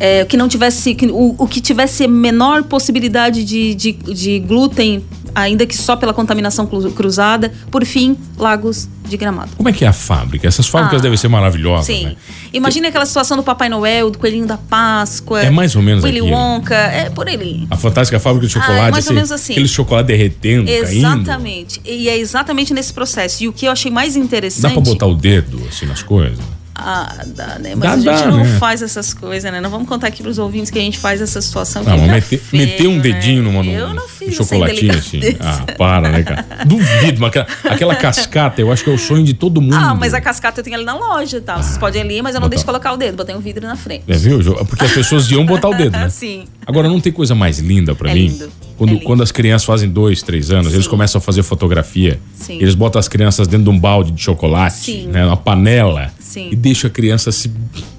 é, 0.00 0.22
o 0.22 0.26
que 0.26 0.36
não 0.36 0.48
tivesse. 0.48 0.94
que- 0.94 1.06
O, 1.06 1.36
o 1.38 1.46
que 1.46 1.60
tivesse 1.60 2.08
menor 2.08 2.64
possibilidade 2.64 3.44
de, 3.44 3.74
de, 3.74 3.92
de 3.92 4.38
glúten, 4.40 5.04
ainda 5.34 5.64
que 5.66 5.76
só 5.76 5.94
pela 5.94 6.12
contaminação 6.14 6.66
cru- 6.66 6.90
cruzada. 6.90 7.52
Por 7.70 7.84
fim, 7.84 8.16
Lagos 8.38 8.88
de 9.06 9.16
Gramado. 9.16 9.50
Como 9.56 9.68
é 9.68 9.72
que 9.72 9.84
é 9.84 9.88
a 9.88 9.92
fábrica? 9.92 10.46
Essas 10.48 10.66
fábricas 10.66 11.00
Ah, 11.00 11.02
devem 11.02 11.16
ser 11.18 11.28
maravilhosas, 11.28 11.86
Sim. 11.86 12.04
né? 12.04 12.16
Imagina 12.52 12.88
aquela 12.88 13.04
situação 13.06 13.36
do 13.36 13.42
Papai 13.42 13.68
Noel, 13.68 14.10
do 14.10 14.18
Coelhinho 14.18 14.46
da 14.46 14.56
Páscoa. 14.56 15.42
É 15.42 15.50
mais 15.50 15.76
ou 15.76 15.82
menos 15.82 16.02
Willy 16.04 16.18
aquilo. 16.20 16.34
Wonka, 16.34 16.74
é 16.74 17.10
por 17.10 17.28
ali. 17.28 17.66
A 17.70 17.76
fantástica 17.76 18.18
fábrica 18.18 18.46
de 18.46 18.52
chocolate, 18.52 18.80
Ah, 18.80 18.88
é 18.88 18.90
mais 18.90 19.06
ou 19.08 19.14
menos 19.14 19.30
assim. 19.32 19.52
aquele 19.52 19.68
chocolate 19.68 20.06
derretendo, 20.06 20.66
caindo. 20.66 20.84
Exatamente. 20.96 21.80
E 21.84 22.08
é 22.08 22.16
exatamente 22.18 22.72
nesse 22.72 22.92
processo. 22.92 23.42
E 23.44 23.48
o 23.48 23.52
que 23.52 23.66
eu 23.66 23.70
achei 23.72 23.90
mais 23.90 24.16
interessante. 24.16 24.62
Dá 24.62 24.70
pra 24.70 24.80
botar 24.80 25.06
o 25.06 25.14
dedo 25.14 25.60
assim 25.68 25.86
nas 25.86 26.02
coisas? 26.02 26.38
Ah, 26.74 27.24
dá, 27.26 27.58
né? 27.58 27.74
Mas 27.74 27.80
Dá, 27.80 27.92
a 27.92 27.96
gente 27.96 28.24
dá, 28.24 28.30
não 28.30 28.38
né? 28.44 28.56
faz 28.58 28.80
essas 28.80 29.12
coisas, 29.12 29.50
né? 29.52 29.60
Não 29.60 29.68
vamos 29.68 29.86
contar 29.88 30.06
aqui 30.06 30.22
pros 30.22 30.38
ouvintes 30.38 30.70
que 30.70 30.78
a 30.78 30.82
gente 30.82 30.98
faz 30.98 31.20
essa 31.20 31.40
situação. 31.42 31.82
Não, 31.82 31.98
mas 31.98 32.06
tá 32.06 32.12
meter, 32.14 32.38
feio, 32.38 32.66
meter 32.66 32.86
um 32.88 32.96
né? 32.96 33.02
dedinho 33.02 33.42
numa, 33.42 33.62
num, 33.62 33.70
Eu 33.70 33.92
não 33.92 34.08
fiz 34.08 34.34
chocolatinho 34.34 34.92
assim. 34.96 35.20
Ah, 35.40 35.64
para, 35.76 36.08
né, 36.08 36.22
cara? 36.22 36.46
Duvido, 36.64 37.20
mas 37.20 37.28
aquela, 37.30 37.46
aquela 37.64 37.94
cascata, 37.96 38.60
eu 38.60 38.72
acho 38.72 38.82
que 38.84 38.88
é 38.90 38.92
o 38.94 38.98
sonho 38.98 39.24
de 39.24 39.34
todo 39.34 39.60
mundo. 39.60 39.74
Ah, 39.74 39.94
mas 39.94 40.14
a 40.14 40.20
cascata 40.20 40.60
eu 40.60 40.64
tenho 40.64 40.76
ali 40.76 40.84
na 40.84 40.94
loja, 40.94 41.40
tá? 41.40 41.56
Vocês 41.60 41.76
podem 41.76 42.00
ali, 42.02 42.22
mas 42.22 42.34
eu 42.34 42.40
não 42.40 42.46
Botar. 42.46 42.50
deixo 42.50 42.64
colocar 42.64 42.92
o 42.92 42.96
dedo. 42.96 43.16
Botei 43.16 43.34
um 43.34 43.40
vidro 43.40 43.66
na 43.66 43.76
frente. 43.76 44.04
É, 44.08 44.14
viu? 44.16 44.40
Porque 44.64 44.84
as 44.84 44.92
pessoas 44.92 45.30
iam 45.30 45.44
botar 45.44 45.68
o 45.68 45.74
dedo, 45.74 45.92
né? 45.92 46.08
Sim. 46.10 46.44
Agora, 46.66 46.88
não 46.88 47.00
tem 47.00 47.12
coisa 47.12 47.34
mais 47.34 47.58
linda 47.58 47.94
pra 47.94 48.10
É 48.10 48.14
mim? 48.14 48.28
lindo, 48.28 48.50
Quando, 48.78 48.94
é 48.94 49.00
quando 49.00 49.22
as 49.22 49.32
crianças 49.32 49.64
fazem 49.66 49.88
dois, 49.90 50.22
três 50.22 50.50
anos, 50.50 50.72
eles 50.72 50.84
Sim. 50.84 50.90
começam 50.90 51.18
a 51.18 51.22
fazer 51.22 51.42
fotografia. 51.42 52.18
Sim. 52.34 52.54
Eles 52.58 52.74
botam 52.74 52.98
as 52.98 53.08
crianças 53.08 53.46
dentro 53.48 53.64
de 53.64 53.70
um 53.70 53.78
balde 53.78 54.12
de 54.12 54.22
chocolate, 54.22 54.76
Sim. 54.76 55.06
né? 55.08 55.26
Uma 55.26 55.36
panela. 55.36 56.10
Sim. 56.30 56.48
E 56.52 56.54
deixa 56.54 56.86
a 56.86 56.90
criança 56.90 57.32
se. 57.32 57.50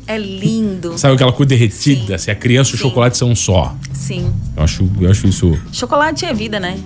É 0.07 0.17
lindo. 0.17 0.95
Sabe 0.97 1.15
aquela 1.15 1.33
coisa 1.33 1.49
derretida? 1.49 2.17
Sim. 2.17 2.23
Se 2.25 2.31
a 2.31 2.35
criança 2.35 2.71
e 2.71 2.75
o 2.75 2.77
Sim. 2.77 2.83
chocolate 2.83 3.17
são 3.17 3.29
um 3.29 3.35
só. 3.35 3.75
Sim. 3.91 4.31
Eu 4.55 4.63
acho, 4.63 4.89
eu 5.01 5.11
acho 5.11 5.27
isso. 5.27 5.59
Chocolate 5.73 6.23
é 6.25 6.33
vida, 6.33 6.57
né? 6.57 6.79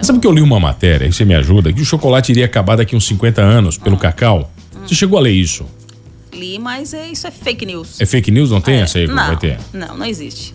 Sabe 0.00 0.18
que 0.18 0.26
eu 0.26 0.32
li 0.32 0.40
uma 0.40 0.58
matéria, 0.58 1.04
e 1.06 1.12
você 1.12 1.26
me 1.26 1.34
ajuda, 1.34 1.70
que 1.70 1.82
o 1.82 1.84
chocolate 1.84 2.32
iria 2.32 2.46
acabar 2.46 2.76
daqui 2.76 2.96
uns 2.96 3.06
50 3.06 3.42
anos 3.42 3.76
Ah. 3.78 3.84
pelo 3.84 3.98
cacau? 3.98 4.50
Você 4.86 4.94
chegou 4.94 5.18
a 5.18 5.22
ler 5.22 5.32
isso? 5.32 5.66
Li, 6.32 6.58
mas 6.58 6.94
é, 6.94 7.08
isso 7.10 7.26
é 7.26 7.30
fake 7.30 7.66
news. 7.66 8.00
É 8.00 8.06
fake 8.06 8.30
news? 8.30 8.50
Não 8.50 8.60
tem 8.62 8.76
É. 8.76 8.80
essa 8.80 8.96
aí? 8.98 9.06
que 9.06 9.12
Não, 9.12 9.26
Vai 9.26 9.36
ter? 9.36 9.58
não, 9.74 9.98
não 9.98 10.06
existe. 10.06 10.54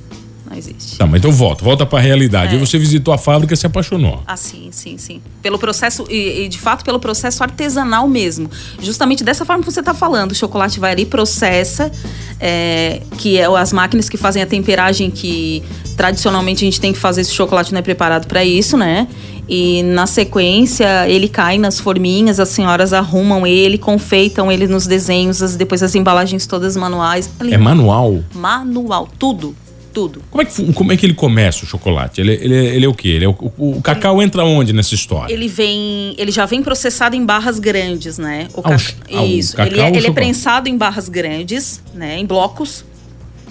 Não 0.57 0.71
existe. 0.71 0.97
Tá, 0.97 1.05
mas 1.05 1.19
então 1.19 1.31
volta, 1.31 1.63
volta 1.63 1.85
pra 1.85 1.99
realidade. 1.99 2.53
É. 2.55 2.59
Aí 2.59 2.65
você 2.65 2.77
visitou 2.79 3.13
a 3.13 3.17
fábrica 3.17 3.53
e 3.53 3.57
se 3.57 3.65
apaixonou. 3.67 4.23
Ah, 4.25 4.35
sim, 4.35 4.69
sim, 4.71 4.97
sim. 4.97 5.21
Pelo 5.41 5.59
processo, 5.59 6.05
e, 6.09 6.45
e, 6.45 6.47
de 6.49 6.57
fato 6.57 6.83
pelo 6.83 6.99
processo 6.99 7.43
artesanal 7.43 8.07
mesmo. 8.07 8.49
Justamente 8.81 9.23
dessa 9.23 9.45
forma 9.45 9.63
que 9.63 9.71
você 9.71 9.79
está 9.81 9.93
falando. 9.93 10.31
O 10.31 10.35
chocolate 10.35 10.79
vai 10.79 10.91
ali, 10.93 11.05
processa, 11.05 11.91
é, 12.39 13.01
que 13.17 13.37
é 13.37 13.45
as 13.45 13.71
máquinas 13.71 14.09
que 14.09 14.17
fazem 14.17 14.41
a 14.41 14.45
temperagem 14.47 15.11
que 15.11 15.63
tradicionalmente 15.95 16.63
a 16.63 16.67
gente 16.67 16.79
tem 16.81 16.91
que 16.93 16.99
fazer 16.99 17.21
esse 17.21 17.33
chocolate 17.33 17.71
não 17.71 17.79
é 17.79 17.81
preparado 17.81 18.27
para 18.27 18.43
isso, 18.43 18.77
né? 18.77 19.07
E 19.49 19.81
na 19.83 20.05
sequência 20.05 21.07
ele 21.07 21.29
cai 21.29 21.57
nas 21.57 21.79
forminhas, 21.79 22.39
as 22.39 22.49
senhoras 22.49 22.91
arrumam 22.93 23.47
ele, 23.47 23.77
confeitam 23.77 24.51
ele 24.51 24.67
nos 24.67 24.85
desenhos, 24.85 25.41
as- 25.41 25.55
depois 25.55 25.81
as 25.81 25.95
embalagens 25.95 26.45
todas 26.45 26.75
manuais. 26.75 27.29
É 27.49 27.57
manual. 27.57 28.23
manual, 28.35 29.07
tudo, 29.17 29.55
tudo. 29.97 30.21
Como 30.29 30.41
é 30.43 30.45
que, 30.45 30.73
como 30.73 30.91
é 30.91 30.97
que 30.97 31.05
ele 31.07 31.15
começa 31.15 31.63
o 31.63 31.67
chocolate? 31.67 32.21
Ele, 32.21 32.33
ele, 32.33 32.53
ele 32.55 32.85
é 32.85 32.87
o 32.87 32.93
quê? 32.93 33.07
Ele 33.07 33.25
é 33.25 33.27
o, 33.27 33.31
o- 33.57 33.77
o 33.77 33.81
cacau 33.81 34.21
entra 34.21 34.43
onde 34.45 34.71
nessa 34.71 34.93
história? 34.93 35.33
Ele 35.33 35.47
vem, 35.47 36.13
ele 36.19 36.29
já 36.31 36.45
vem 36.45 36.61
processado 36.61 37.15
em 37.15 37.25
barras 37.25 37.57
grandes, 37.57 38.19
né? 38.19 38.47
O 38.53 38.59
Ah, 38.59 38.69
ca- 38.69 38.77
ah, 39.13 39.25
Isso. 39.25 39.55
cacau 39.57 39.73
ele 39.73 39.81
é, 39.81 39.97
ele 39.97 40.07
é 40.07 40.11
prensado 40.11 40.69
em 40.69 40.77
barras 40.77 41.09
grandes, 41.09 41.81
né? 41.95 42.19
Em 42.19 42.25
blocos. 42.27 42.85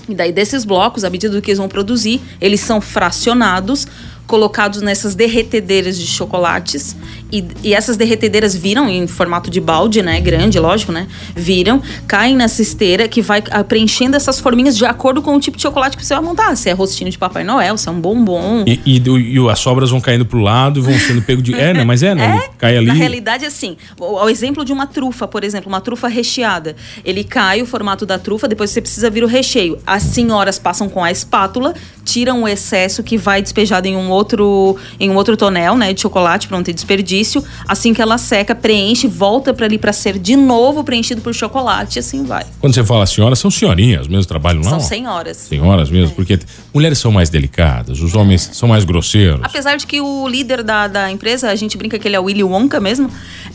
E 0.09 0.15
daí 0.15 0.31
desses 0.31 0.65
blocos, 0.65 1.03
à 1.03 1.11
medida 1.11 1.41
que 1.43 1.50
eles 1.50 1.59
vão 1.59 1.69
produzir, 1.69 2.21
eles 2.41 2.61
são 2.61 2.81
fracionados, 2.81 3.88
colocados 4.25 4.81
nessas 4.81 5.17
derretedeiras 5.17 5.99
de 5.99 6.07
chocolates 6.07 6.95
E, 7.30 7.45
e, 7.64 7.75
essas 7.75 7.97
derretedeiras 7.97 8.54
viram 8.54 8.88
em 8.88 9.06
formato 9.06 9.50
de 9.50 9.61
balde, 9.61 10.00
né? 10.00 10.21
Grande, 10.21 10.61
lógico, 10.61 10.92
né? 10.92 11.09
Viram, 11.35 11.83
caem 12.06 12.37
nessa 12.37 12.62
esteira 12.62 13.09
que 13.09 13.21
vai 13.21 13.42
ah, 13.50 13.64
preenchendo 13.64 14.16
essas 14.16 14.38
forminhas 14.38 14.76
de 14.76 14.85
acordo 14.85 15.21
com 15.21 15.35
o 15.35 15.40
tipo 15.40 15.56
de 15.56 15.62
chocolate 15.62 15.97
que 15.97 16.06
você 16.06 16.14
vai 16.14 16.23
montar. 16.23 16.54
Se 16.56 16.71
é 16.71 16.73
rostinho 16.73 17.11
de 17.11 17.18
Papai 17.18 17.42
Noel, 17.42 17.76
se 17.76 17.88
é 17.88 17.92
um 17.92 18.00
bombom. 18.00 18.64
E, 18.66 18.80
e, 18.87 19.02
e 19.35 19.50
as 19.50 19.59
sobras 19.59 19.90
vão 19.90 20.00
caindo 20.00 20.25
pro 20.25 20.38
lado 20.38 20.78
e 20.78 20.83
vão 20.83 20.97
sendo 20.99 21.21
pego 21.21 21.42
de. 21.42 21.52
É, 21.54 21.75
né? 21.75 21.85
Mas 21.85 22.02
é, 22.02 22.14
né? 22.14 22.26
É, 22.37 22.50
cai 22.59 22.76
ali. 22.76 22.87
Na 22.87 22.92
realidade, 22.92 23.47
assim, 23.47 23.76
o, 23.99 24.25
o, 24.25 24.28
exemplo 24.28 24.64
de 24.64 24.73
uma 24.73 24.87
trufa, 24.87 25.26
por 25.26 25.42
exemplo, 25.42 25.68
uma 25.68 25.80
trufa 25.80 26.06
recheada. 26.06 26.76
Ele 27.04 27.25
cai 27.25 27.62
o 27.62 27.66
formato 27.66 28.04
da 28.04 28.18
trufa, 28.18 28.47
depois 28.47 28.71
você 28.71 28.80
precisa 28.80 29.09
vir 29.09 29.25
o 29.25 29.26
recheio. 29.26 29.78
As 29.87 30.02
senhoras 30.02 30.59
passam 30.59 30.88
com 30.88 31.02
a 31.02 31.11
espátula, 31.11 31.73
tiram 32.04 32.42
o 32.42 32.49
excesso 32.49 33.02
que 33.02 33.16
vai 33.16 33.40
despejado 33.40 33.87
em 33.87 33.97
um 33.97 34.11
outro, 34.11 34.76
em 35.00 35.09
um 35.09 35.14
outro 35.14 35.37
tonel, 35.37 35.76
né? 35.76 35.92
De 35.92 36.00
chocolate 36.00 36.47
para 36.47 36.56
não 36.56 36.64
ter 36.64 36.73
desperdício 36.73 37.16
desperdício. 37.17 37.45
Assim 37.67 37.95
que 37.95 38.03
ela 38.03 38.19
seca, 38.19 38.55
preenche, 38.55 39.07
volta 39.07 39.55
para 39.55 39.67
ali 39.67 39.79
para 39.79 39.93
ser 39.93 40.19
de 40.19 40.37
novo 40.37 40.85
preenchido 40.85 41.21
por 41.21 41.35
chocolate 41.35 41.99
e 41.99 42.01
assim 42.01 42.25
vai. 42.25 42.45
Quando 42.61 42.75
você 42.75 42.85
fala 42.85 43.07
senhoras, 43.07 43.39
são 43.39 43.51
senhorinhas 43.51 44.07
mesmo 44.07 44.27
trabalham 44.27 44.63
lá? 44.63 44.71
São 44.71 44.81
senhoras. 44.81 45.37
Senhoras 45.37 45.91
mesmo, 45.91 46.13
é. 46.13 46.15
porque 46.15 46.39
mulheres 46.75 46.99
são 46.99 47.11
mais 47.11 47.31
delicadas, 47.31 48.01
os 48.01 48.15
homens 48.15 48.49
é. 48.51 48.55
são 48.55 48.69
mais 48.69 48.85
grosseiros. 48.85 49.41
Apesar 49.43 49.77
de 49.77 49.87
que 49.87 50.01
o 50.01 50.29
líder 50.29 50.63
da, 50.63 50.89
da 50.89 51.11
empresa, 51.11 51.51
a 51.51 51.57
gente 51.57 51.77
brinca 51.77 51.99
que 51.99 52.07
ele 52.09 52.17
é 52.17 52.21
o 52.21 52.25
Willy 52.25 52.43
Wonka 52.43 52.81
mesmo, 52.81 53.11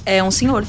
é 0.06 0.24
um 0.24 0.32
senhor. 0.32 0.66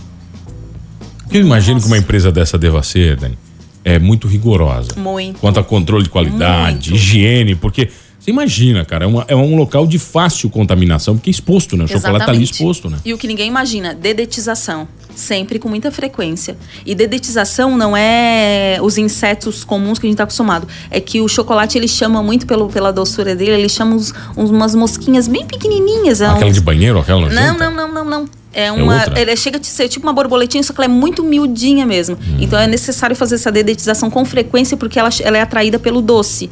Eu 1.30 1.40
imagino 1.40 1.74
Nossa. 1.74 1.86
que 1.86 1.92
uma 1.92 1.98
empresa 1.98 2.30
dessa 2.30 2.58
deva 2.58 2.82
ser, 2.82 3.16
Dani, 3.16 3.38
é 3.84 3.98
muito 3.98 4.28
rigorosa. 4.28 4.94
Muito. 4.96 5.40
Quanto 5.40 5.58
a 5.58 5.64
controle 5.64 6.04
de 6.04 6.10
qualidade, 6.10 6.90
muito. 6.90 6.94
higiene, 6.94 7.54
porque 7.54 7.88
você 8.22 8.30
imagina, 8.30 8.84
cara, 8.84 9.04
é, 9.04 9.08
uma, 9.08 9.24
é, 9.26 9.34
um 9.34 9.56
local 9.56 9.84
de 9.84 9.98
fácil 9.98 10.48
contaminação, 10.48 11.16
porque 11.16 11.28
é 11.28 11.32
exposto, 11.32 11.76
né? 11.76 11.82
O 11.82 11.86
Exatamente. 11.86 12.02
chocolate 12.02 12.26
tá 12.26 12.30
ali 12.30 12.44
exposto, 12.44 12.88
né? 12.88 12.98
E 13.04 13.12
o 13.12 13.18
que 13.18 13.26
ninguém 13.26 13.48
imagina, 13.48 13.94
dedetização. 13.94 14.86
Sempre 15.12 15.58
com 15.58 15.68
muita 15.68 15.90
frequência. 15.90 16.56
E 16.86 16.94
dedetização 16.94 17.76
não 17.76 17.96
é 17.96 18.78
os 18.80 18.96
insetos 18.96 19.64
comuns 19.64 19.98
que 19.98 20.06
a 20.06 20.08
gente 20.08 20.14
está 20.14 20.22
acostumado. 20.22 20.68
É 20.88 21.00
que 21.00 21.20
o 21.20 21.26
chocolate 21.26 21.76
ele 21.76 21.88
chama 21.88 22.22
muito 22.22 22.46
pelo, 22.46 22.68
pela 22.68 22.92
doçura 22.92 23.34
dele, 23.34 23.50
ele 23.54 23.68
chama 23.68 23.96
uns, 23.96 24.14
uns 24.36 24.50
umas 24.50 24.72
mosquinhas 24.72 25.26
bem 25.26 25.44
pequenininhas. 25.44 26.20
É 26.20 26.26
aquela 26.26 26.46
uns... 26.46 26.54
de 26.54 26.60
banheiro, 26.60 27.00
aquela 27.00 27.28
Não, 27.28 27.58
não, 27.58 27.74
não, 27.74 27.92
não, 27.92 28.04
não. 28.04 28.28
É, 28.54 28.66
é 28.66 28.72
uma. 28.72 29.02
É 29.02 29.22
ele 29.22 29.36
chega 29.36 29.58
a 29.58 29.64
ser 29.64 29.88
tipo 29.88 30.06
uma 30.06 30.12
borboletinha, 30.12 30.62
só 30.62 30.72
que 30.72 30.80
ela 30.80 30.84
é 30.84 30.94
muito 30.94 31.24
miudinha 31.24 31.84
mesmo. 31.84 32.16
Hum. 32.16 32.36
Então 32.38 32.58
é 32.58 32.66
necessário 32.66 33.16
fazer 33.16 33.34
essa 33.34 33.50
dedetização 33.50 34.08
com 34.08 34.24
frequência 34.24 34.76
porque 34.76 34.98
ela, 34.98 35.10
ela 35.22 35.38
é 35.38 35.40
atraída 35.40 35.78
pelo 35.78 36.00
doce. 36.00 36.50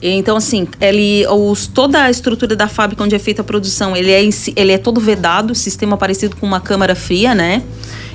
Então, 0.00 0.36
assim, 0.36 0.68
ele, 0.80 1.26
os, 1.26 1.66
toda 1.66 2.02
a 2.02 2.10
estrutura 2.10 2.54
da 2.54 2.68
fábrica 2.68 3.02
onde 3.02 3.14
é 3.14 3.18
feita 3.18 3.42
a 3.42 3.44
produção, 3.44 3.96
ele 3.96 4.10
é, 4.10 4.22
ele 4.54 4.72
é 4.72 4.78
todo 4.78 5.00
vedado, 5.00 5.54
sistema 5.54 5.96
parecido 5.96 6.36
com 6.36 6.46
uma 6.46 6.60
câmara 6.60 6.94
fria, 6.94 7.34
né? 7.34 7.62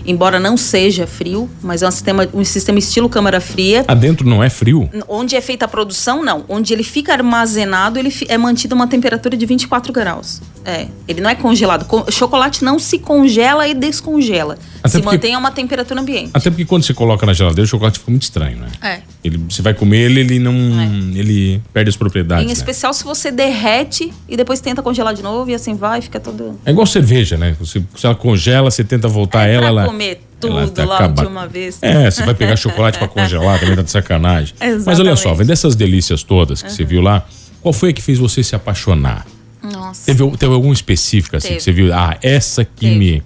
embora 0.05 0.39
não 0.39 0.57
seja 0.57 1.05
frio, 1.05 1.50
mas 1.61 1.81
é 1.81 1.88
um 1.88 1.91
sistema, 1.91 2.27
um 2.33 2.43
sistema 2.43 2.79
estilo 2.79 3.09
câmara 3.09 3.39
fria. 3.39 3.85
Adentro 3.88 4.27
não 4.27 4.43
é 4.43 4.50
frio? 4.50 4.89
Onde 5.07 5.35
é 5.35 5.41
feita 5.41 5.65
a 5.65 5.67
produção, 5.67 6.23
não. 6.23 6.45
Onde 6.47 6.73
ele 6.73 6.83
fica 6.83 7.13
armazenado, 7.13 8.00
ele 8.00 8.13
é 8.27 8.38
mantido 8.38 8.75
a 8.75 8.77
uma 8.77 8.88
temperatura 8.88 9.38
de 9.38 9.45
24 9.45 9.93
graus. 9.93 10.41
É, 10.65 10.88
ele 11.07 11.21
não 11.21 11.29
é 11.29 11.35
congelado. 11.35 11.85
Chocolate 12.11 12.63
não 12.63 12.79
se 12.79 13.00
congela 13.00 13.67
e 13.67 13.73
descongela. 13.73 14.57
Até 14.79 14.89
se 14.89 15.01
porque, 15.01 15.15
mantém 15.15 15.35
a 15.35 15.39
uma 15.39 15.51
temperatura 15.51 16.00
ambiente. 16.00 16.31
Até 16.33 16.50
porque 16.50 16.65
quando 16.65 16.83
você 16.83 16.93
coloca 16.93 17.25
na 17.25 17.33
geladeira, 17.33 17.65
o 17.65 17.69
chocolate 17.69 18.00
fica 18.00 18.11
muito 18.11 18.23
estranho, 18.23 18.57
né? 18.57 18.67
É. 18.81 19.01
Ele, 19.24 19.38
você 19.50 19.62
vai 19.62 19.74
comer 19.74 19.98
ele, 19.98 20.20
ele 20.22 20.40
não. 20.40 20.54
É. 20.54 21.20
Ele 21.20 21.62
perde 21.72 21.90
as 21.90 21.96
propriedades. 21.96 22.44
Em 22.44 22.48
né? 22.48 22.54
especial 22.54 22.94
se 22.94 23.04
você 23.04 23.30
derrete 23.30 24.12
e 24.28 24.36
depois 24.36 24.60
tenta 24.60 24.82
congelar 24.82 25.13
de 25.13 25.22
novo 25.22 25.50
e 25.51 25.54
assim 25.54 25.75
vai, 25.75 26.01
fica 26.01 26.20
todo. 26.20 26.60
É 26.66 26.72
igual 26.72 26.88
cerveja, 26.88 27.38
né? 27.38 27.56
Você, 27.60 27.84
se 27.96 28.06
ela 28.06 28.16
congela, 28.16 28.72
você 28.72 28.84
tenta 28.84 29.08
voltar 29.08 29.48
é 29.48 29.54
ela. 29.54 29.68
ela 29.68 29.86
comer 29.86 30.22
tudo 30.40 30.72
tá 30.72 30.84
logo 30.84 31.22
de 31.22 31.28
uma 31.28 31.48
vez. 31.48 31.78
É, 31.82 32.10
você 32.10 32.24
vai 32.24 32.34
pegar 32.34 32.56
chocolate 32.56 32.98
para 32.98 33.08
congelar, 33.08 33.60
também 33.60 33.75
tá 33.75 33.84
de 33.84 33.92
sacanagem. 33.92 34.56
Exatamente. 34.60 34.86
Mas 34.90 35.00
olha 35.00 35.16
só, 35.16 35.34
vem 35.36 35.46
dessas 35.46 35.75
delícias 35.75 36.24
todas 36.24 36.62
que 36.63 36.70
uhum. 36.70 36.75
você 36.75 36.84
viu 36.84 37.01
lá, 37.01 37.24
qual 37.62 37.72
foi 37.72 37.90
a 37.90 37.94
que 37.94 38.01
fez 38.01 38.18
você 38.18 38.44
se 38.44 38.56
apaixonar? 38.56 39.25
Nossa. 39.62 40.08
Teve, 40.08 40.38
teve 40.38 40.54
algum 40.54 40.74
específico 40.74 41.36
assim 41.36 41.50
teve. 41.50 41.58
que 41.60 41.63
você 41.63 41.72
viu? 41.72 41.94
Ah, 41.94 42.18
essa 42.24 42.66
que 42.66 42.88
teve. 42.88 42.96
me. 42.96 43.24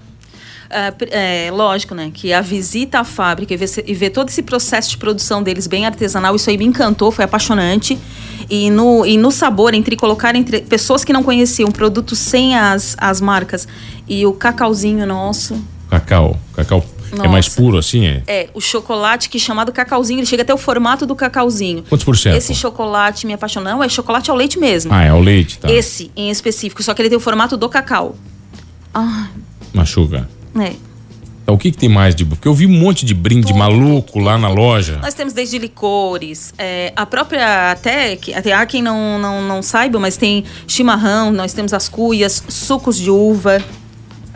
Uh, 0.66 1.08
é, 1.12 1.50
lógico, 1.52 1.94
né? 1.94 2.12
Que 2.14 2.34
a 2.34 2.42
visita 2.42 3.00
à 3.00 3.04
fábrica 3.04 3.54
e 3.54 3.58
ver, 3.58 3.70
e 3.86 3.94
ver, 3.94 4.10
todo 4.10 4.30
esse 4.30 4.42
processo 4.42 4.90
de 4.90 4.98
produção 4.98 5.44
deles 5.44 5.68
bem 5.68 5.86
artesanal, 5.86 6.36
isso 6.36 6.50
aí 6.50 6.58
me 6.58 6.66
encantou, 6.66 7.12
foi 7.12 7.26
apaixonante. 7.26 7.98
E 8.50 8.70
no, 8.70 9.06
e 9.06 9.18
no 9.18 9.32
sabor, 9.32 9.74
entre 9.74 9.96
colocar 9.96 10.36
entre 10.36 10.62
pessoas 10.62 11.04
que 11.04 11.14
não 11.14 11.24
conheciam 11.24 11.72
produtos 11.72 12.20
sem 12.20 12.56
as, 12.56 12.96
as 13.00 13.22
marcas 13.22 13.68
e 14.08 14.26
o 14.26 14.34
cacauzinho 14.34 15.06
nosso. 15.06 15.60
Cacau, 15.90 16.38
cacau 16.56 16.84
nossa. 17.12 17.26
É 17.26 17.32
mais 17.32 17.48
puro 17.48 17.78
assim? 17.78 18.06
É? 18.06 18.24
é, 18.28 18.50
o 18.54 18.60
chocolate 18.60 19.30
que 19.30 19.38
é 19.38 19.40
chamado 19.40 19.72
cacauzinho, 19.72 20.20
ele 20.20 20.26
chega 20.26 20.44
até 20.44 20.54
o 20.54 20.58
formato 20.58 21.06
do 21.06 21.16
cacauzinho. 21.16 21.84
Quantos 21.84 22.04
por 22.04 22.18
cento? 22.18 22.36
Esse 22.36 22.54
chocolate 22.54 23.26
me 23.26 23.34
apaixonou. 23.34 23.72
Não, 23.72 23.84
é 23.84 23.90
chocolate 23.90 24.30
ao 24.30 24.36
leite 24.36 24.60
mesmo. 24.60 24.94
Ah, 24.94 25.04
é 25.04 25.10
ao 25.10 25.22
leite, 25.22 25.60
tá. 25.60 25.72
Esse 25.72 26.12
em 26.16 26.30
específico, 26.30 26.84
só 26.84 26.94
que 26.94 27.02
ele 27.02 27.10
tem 27.10 27.18
o 27.18 27.22
formato 27.22 27.56
do 27.56 27.70
cacau. 27.70 28.16
Ah. 28.94 29.30
Machuca. 29.74 30.30
É. 30.60 30.76
Então, 31.44 31.54
o 31.54 31.58
que, 31.60 31.72
que, 31.72 31.78
tem 31.78 31.88
mais 31.88 32.16
de. 32.16 32.26
Porque 32.26 32.48
eu 32.48 32.54
vi 32.56 32.66
um 32.66 32.72
monte 32.72 33.06
de 33.06 33.14
brinde 33.14 33.48
tudo, 33.48 33.60
maluco 33.60 34.14
tudo, 34.14 34.26
lá 34.26 34.36
na 34.36 34.50
loja. 34.50 34.98
Nós 35.00 35.14
temos 35.14 35.32
desde 35.32 35.60
licores, 35.60 36.52
é, 36.58 36.92
a 36.96 37.06
própria. 37.06 37.72
Até, 37.72 38.18
até 38.36 38.52
há 38.52 38.66
quem 38.66 38.82
não, 38.82 39.20
não, 39.20 39.44
não 39.44 39.62
saiba, 39.62 40.00
mas 40.00 40.18
tem 40.18 40.44
chimarrão, 40.68 41.32
nós 41.32 41.54
temos 41.54 41.72
as 41.72 41.88
cuias, 41.88 42.44
sucos 42.50 42.98
de 42.98 43.12
uva. 43.12 43.64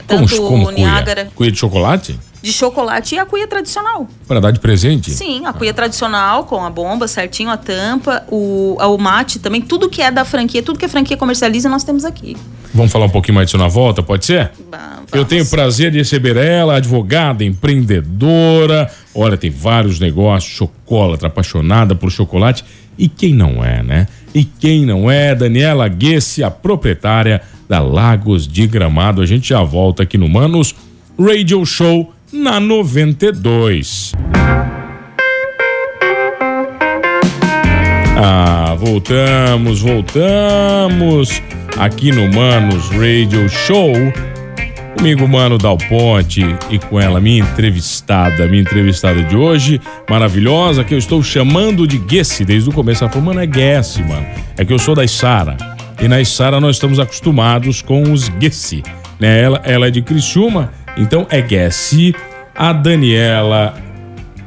Como, 0.08 0.28
tanto 0.28 0.42
como 0.42 0.72
Niágara. 0.72 1.24
Cuia? 1.26 1.34
cuia 1.36 1.52
de 1.52 1.58
chocolate? 1.58 2.20
De 2.42 2.54
chocolate 2.54 3.16
e 3.16 3.20
a 3.20 3.26
cuia 3.26 3.48
tradicional. 3.48 4.08
Para 4.28 4.40
dar 4.40 4.52
de 4.52 4.60
presente? 4.60 5.12
Sim, 5.12 5.46
a 5.46 5.54
cuia 5.54 5.72
ah. 5.72 5.74
tradicional 5.74 6.46
com 6.46 6.64
a 6.64 6.70
bomba 6.70 7.08
certinho, 7.08 7.50
a 7.50 7.58
tampa, 7.58 8.24
o, 8.30 8.78
o 8.80 8.98
mate 8.98 9.40
também, 9.40 9.62
tudo 9.62 9.90
que 9.90 10.02
é 10.02 10.10
da 10.12 10.24
franquia, 10.24 10.64
tudo 10.64 10.80
que 10.80 10.86
a 10.86 10.90
franquia 10.90 11.18
comercializa 11.18 11.68
nós 11.70 11.84
temos 11.84 12.06
aqui. 12.06 12.38
Vamos 12.74 12.92
falar 12.92 13.06
um 13.06 13.10
pouquinho 13.10 13.36
mais 13.36 13.48
disso 13.48 13.58
na 13.58 13.68
volta, 13.68 14.04
pode 14.04 14.26
ser? 14.26 14.52
Bah, 14.70 15.00
Eu 15.12 15.26
tenho 15.26 15.44
o 15.44 15.50
prazer 15.50 15.92
de 15.92 15.98
receber 15.98 16.38
ela, 16.38 16.78
advogada, 16.78 17.44
empreendedora. 17.44 18.90
Olha, 19.14 19.36
tem 19.38 19.50
vários 19.50 20.00
negócios, 20.00 20.54
chocolate, 20.54 21.26
apaixonada 21.26 21.96
por 21.96 22.12
chocolate. 22.12 22.64
E 22.98 23.08
quem 23.08 23.34
não 23.34 23.64
é, 23.64 23.82
né? 23.82 24.08
E 24.36 24.44
quem 24.44 24.86
não 24.86 25.10
é, 25.10 25.34
Daniela 25.34 25.88
Guesse, 25.88 26.44
a 26.44 26.52
proprietária 26.52 27.42
da 27.68 27.80
Lagos 27.80 28.48
de 28.48 28.68
Gramado. 28.68 29.22
A 29.22 29.26
gente 29.26 29.50
já 29.50 29.64
volta 29.64 30.04
aqui 30.04 30.18
no 30.18 30.30
Manos 30.30 30.76
Radio 31.18 31.66
Show 31.66 32.14
na 32.32 32.60
92. 32.60 34.14
Ah, 38.22 38.76
voltamos, 38.78 39.82
voltamos 39.82 41.42
aqui 41.78 42.12
no 42.12 42.32
Manos 42.34 42.90
Radio 42.90 43.48
Show. 43.50 43.94
Comigo, 44.98 45.28
Mano 45.28 45.58
Dal 45.58 45.78
Ponte, 45.78 46.44
e 46.70 46.78
com 46.78 47.00
ela, 47.00 47.22
minha 47.22 47.40
entrevistada, 47.40 48.48
minha 48.48 48.62
entrevistada 48.62 49.24
de 49.24 49.36
hoje, 49.36 49.80
maravilhosa, 50.10 50.84
que 50.84 50.94
eu 50.94 50.98
estou 50.98 51.24
chamando 51.24 51.88
de 51.88 51.98
Guesse 51.98 52.44
desde 52.44 52.70
o 52.70 52.74
começo. 52.74 53.04
Ela 53.04 53.12
falou, 53.12 53.28
mano, 53.28 53.40
é 53.40 53.46
Guesse, 53.46 54.04
mano. 54.04 54.26
É 54.58 54.66
que 54.66 54.74
eu 54.74 54.80
sou 54.80 54.94
da 54.94 55.06
Isara. 55.06 55.56
E 56.02 56.08
na 56.08 56.20
Isara 56.20 56.60
nós 56.60 56.76
estamos 56.76 57.00
acostumados 57.00 57.82
com 57.82 58.12
os 58.12 58.28
Guesse. 58.28 58.84
Né? 59.20 59.42
Ela, 59.42 59.62
ela 59.64 59.88
é 59.88 59.92
de 59.92 60.02
Criciúma 60.02 60.72
então 60.98 61.28
é 61.30 61.42
Guess. 61.42 62.14
A 62.56 62.74
Daniela, 62.74 63.74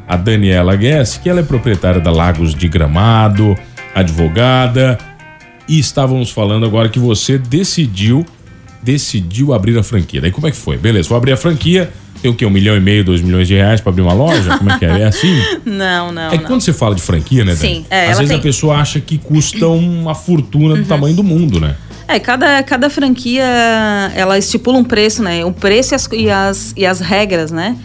a 0.06 0.16
Daniela 0.16 0.76
Guess, 0.76 1.18
que 1.18 1.30
ela 1.30 1.40
é 1.40 1.42
proprietária 1.42 2.00
da 2.00 2.10
Lagos 2.10 2.54
de 2.54 2.68
Gramado, 2.68 3.56
advogada, 3.94 4.98
e 5.68 5.78
estávamos 5.78 6.30
falando 6.30 6.66
agora 6.66 6.88
que 6.88 6.98
você 6.98 7.38
decidiu 7.38 8.26
decidiu 8.82 9.54
abrir 9.54 9.78
a 9.78 9.82
franquia. 9.82 10.20
Daí 10.20 10.30
como 10.30 10.46
é 10.46 10.50
que 10.50 10.56
foi? 10.56 10.76
Beleza, 10.76 11.08
vou 11.08 11.16
abrir 11.16 11.32
a 11.32 11.36
franquia. 11.36 11.90
Tem 12.20 12.30
o 12.30 12.34
quê? 12.34 12.44
Um 12.44 12.50
milhão 12.50 12.76
e 12.76 12.80
meio, 12.80 13.04
dois 13.04 13.20
milhões 13.20 13.48
de 13.48 13.54
reais 13.54 13.80
para 13.80 13.90
abrir 13.90 14.02
uma 14.02 14.12
loja? 14.12 14.56
Como 14.58 14.70
é 14.70 14.78
que 14.78 14.84
é? 14.84 15.00
É 15.00 15.04
assim? 15.04 15.34
Não, 15.64 16.12
não. 16.12 16.28
É 16.28 16.30
que 16.30 16.38
não. 16.38 16.44
quando 16.44 16.60
você 16.60 16.72
fala 16.72 16.94
de 16.94 17.02
franquia, 17.02 17.44
né? 17.44 17.54
Sim. 17.54 17.84
É, 17.90 18.10
Às 18.10 18.18
vezes 18.18 18.28
tem... 18.28 18.38
a 18.38 18.40
pessoa 18.40 18.76
acha 18.76 19.00
que 19.00 19.18
custa 19.18 19.66
uma 19.68 20.14
fortuna 20.14 20.74
do 20.74 20.80
uhum. 20.80 20.86
tamanho 20.86 21.16
do 21.16 21.24
mundo, 21.24 21.58
né? 21.58 21.76
É, 22.08 22.18
cada, 22.18 22.62
cada 22.62 22.90
franquia 22.90 23.44
ela 24.14 24.36
estipula 24.38 24.78
um 24.78 24.84
preço, 24.84 25.22
né? 25.22 25.44
O 25.44 25.52
preço 25.52 25.94
e 25.94 25.96
as, 25.96 26.08
e 26.12 26.30
as, 26.30 26.74
e 26.76 26.86
as 26.86 27.00
regras, 27.00 27.50
né? 27.50 27.76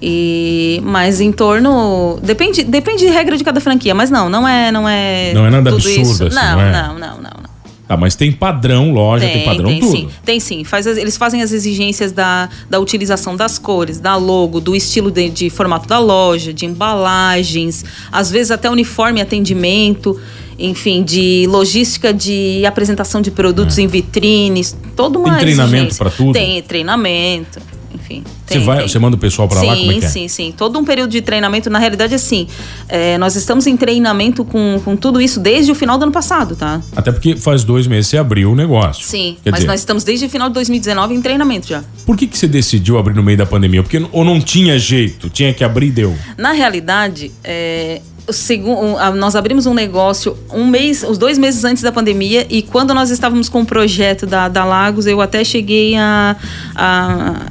E 0.00 0.80
mas 0.84 1.20
em 1.20 1.32
torno 1.32 2.20
depende 2.22 2.62
depende 2.62 3.04
de 3.04 3.10
regra 3.10 3.36
de 3.36 3.42
cada 3.42 3.60
franquia, 3.60 3.94
mas 3.94 4.10
não, 4.10 4.30
não 4.30 4.46
é 4.46 4.70
não 4.70 4.88
é 4.88 5.32
Não 5.34 5.44
é 5.44 5.50
nada 5.50 5.70
absurdo 5.70 6.26
assim, 6.26 6.36
não, 6.36 6.56
não, 6.56 6.60
é? 6.60 6.72
não, 6.72 6.94
não, 6.94 7.16
não, 7.16 7.20
não. 7.42 7.48
Tá, 7.88 7.96
mas 7.96 8.14
tem 8.14 8.30
padrão, 8.30 8.92
loja, 8.92 9.24
tem, 9.24 9.36
tem 9.36 9.44
padrão 9.46 9.70
tem, 9.70 9.80
tudo. 9.80 9.90
Sim, 9.90 10.08
tem 10.22 10.38
sim. 10.38 10.62
Faz, 10.62 10.86
eles 10.86 11.16
fazem 11.16 11.40
as 11.40 11.52
exigências 11.52 12.12
da, 12.12 12.50
da 12.68 12.78
utilização 12.78 13.34
das 13.34 13.58
cores, 13.58 13.98
da 13.98 14.14
logo, 14.14 14.60
do 14.60 14.76
estilo 14.76 15.10
de, 15.10 15.30
de 15.30 15.48
formato 15.48 15.88
da 15.88 15.98
loja, 15.98 16.52
de 16.52 16.66
embalagens, 16.66 17.86
às 18.12 18.30
vezes 18.30 18.50
até 18.50 18.68
uniforme 18.68 19.20
e 19.20 19.22
atendimento. 19.22 20.20
Enfim, 20.58 21.02
de 21.02 21.46
logística 21.48 22.12
de 22.12 22.64
apresentação 22.66 23.22
de 23.22 23.30
produtos 23.30 23.78
É. 23.78 23.82
em 23.82 23.86
vitrines, 23.86 24.76
todo 24.96 25.20
uma 25.20 25.30
Tem 25.36 25.38
treinamento 25.40 25.96
pra 25.96 26.10
tudo? 26.10 26.32
Tem 26.32 26.60
treinamento, 26.62 27.60
enfim. 27.94 28.24
Você, 28.44 28.54
tem, 28.54 28.64
vai, 28.64 28.78
tem. 28.78 28.88
você 28.88 28.98
manda 28.98 29.16
o 29.16 29.18
pessoal 29.18 29.48
sim, 29.50 29.66
lá? 29.66 29.76
Como 29.76 29.92
é 29.92 29.98
que 29.98 30.04
é? 30.04 30.08
Sim, 30.08 30.26
sim. 30.26 30.54
Todo 30.56 30.78
um 30.78 30.84
período 30.84 31.10
de 31.10 31.20
treinamento, 31.20 31.70
na 31.70 31.78
realidade, 31.78 32.14
assim, 32.14 32.48
é, 32.88 33.16
nós 33.18 33.36
estamos 33.36 33.66
em 33.66 33.76
treinamento 33.76 34.44
com, 34.44 34.80
com 34.84 34.96
tudo 34.96 35.20
isso 35.20 35.38
desde 35.38 35.70
o 35.70 35.74
final 35.74 35.96
do 35.98 36.04
ano 36.04 36.12
passado, 36.12 36.56
tá? 36.56 36.80
Até 36.96 37.12
porque 37.12 37.36
faz 37.36 37.62
dois 37.62 37.86
meses 37.86 38.08
você 38.08 38.18
abriu 38.18 38.50
o 38.52 38.56
negócio. 38.56 39.04
Sim, 39.06 39.36
Quer 39.44 39.50
mas 39.50 39.60
dizer, 39.60 39.68
nós 39.68 39.80
estamos 39.80 40.02
desde 40.02 40.26
o 40.26 40.28
final 40.28 40.48
de 40.48 40.54
2019 40.54 41.14
em 41.14 41.22
treinamento 41.22 41.68
já. 41.68 41.84
Por 42.04 42.16
que, 42.16 42.26
que 42.26 42.36
você 42.36 42.48
decidiu 42.48 42.98
abrir 42.98 43.14
no 43.14 43.22
meio 43.22 43.38
da 43.38 43.46
pandemia? 43.46 43.82
Porque 43.82 44.04
ou 44.10 44.24
não 44.24 44.40
tinha 44.40 44.78
jeito, 44.78 45.28
tinha 45.28 45.52
que 45.52 45.62
abrir 45.62 45.88
e 45.88 45.90
deu. 45.90 46.16
Na 46.36 46.52
realidade, 46.52 47.30
é, 47.44 48.00
nós 49.16 49.34
abrimos 49.34 49.66
um 49.66 49.74
negócio 49.74 50.36
um 50.52 50.66
mês, 50.66 51.02
os 51.02 51.18
dois 51.18 51.38
meses 51.38 51.64
antes 51.64 51.82
da 51.82 51.90
pandemia, 51.90 52.46
e 52.50 52.62
quando 52.62 52.92
nós 52.92 53.10
estávamos 53.10 53.48
com 53.48 53.62
o 53.62 53.66
projeto 53.66 54.26
da, 54.26 54.48
da 54.48 54.64
Lagos, 54.64 55.06
eu 55.06 55.20
até 55.20 55.42
cheguei 55.44 55.96
a, 55.96 56.36
a 56.74 57.46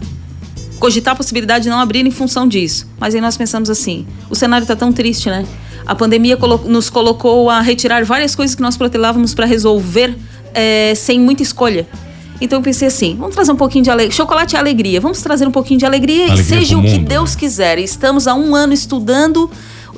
cogitar 0.79 1.13
a 1.13 1.17
possibilidade 1.17 1.63
de 1.63 1.69
não 1.69 1.79
abrir 1.79 2.05
em 2.05 2.11
função 2.11 2.47
disso. 2.47 2.87
Mas 2.99 3.15
aí 3.15 3.21
nós 3.21 3.37
pensamos 3.37 3.69
assim: 3.69 4.05
o 4.29 4.35
cenário 4.35 4.63
está 4.63 4.75
tão 4.75 4.91
triste, 4.91 5.29
né? 5.29 5.45
A 5.85 5.95
pandemia 5.95 6.37
nos 6.65 6.89
colocou 6.89 7.49
a 7.49 7.61
retirar 7.61 8.03
várias 8.03 8.35
coisas 8.35 8.55
que 8.55 8.61
nós 8.61 8.75
protelávamos 8.75 9.33
para 9.33 9.45
resolver 9.45 10.17
é, 10.53 10.93
sem 10.95 11.19
muita 11.19 11.41
escolha. 11.41 11.87
Então 12.39 12.59
eu 12.59 12.63
pensei 12.63 12.87
assim, 12.87 13.15
vamos 13.15 13.33
trazer 13.33 13.51
um 13.51 13.55
pouquinho 13.55 13.83
de 13.83 13.89
alegria. 13.89 14.15
Chocolate 14.15 14.55
é 14.55 14.59
alegria, 14.59 15.01
vamos 15.01 15.21
trazer 15.21 15.47
um 15.47 15.51
pouquinho 15.51 15.79
de 15.79 15.85
alegria, 15.85 16.25
Alegria 16.25 16.41
e 16.41 16.45
seja 16.45 16.77
o 16.77 16.81
que 16.81 16.97
mundo, 16.97 17.07
Deus 17.07 17.33
né? 17.33 17.39
quiser. 17.39 17.79
Estamos 17.79 18.27
há 18.27 18.35
um 18.35 18.53
ano 18.53 18.73
estudando 18.73 19.49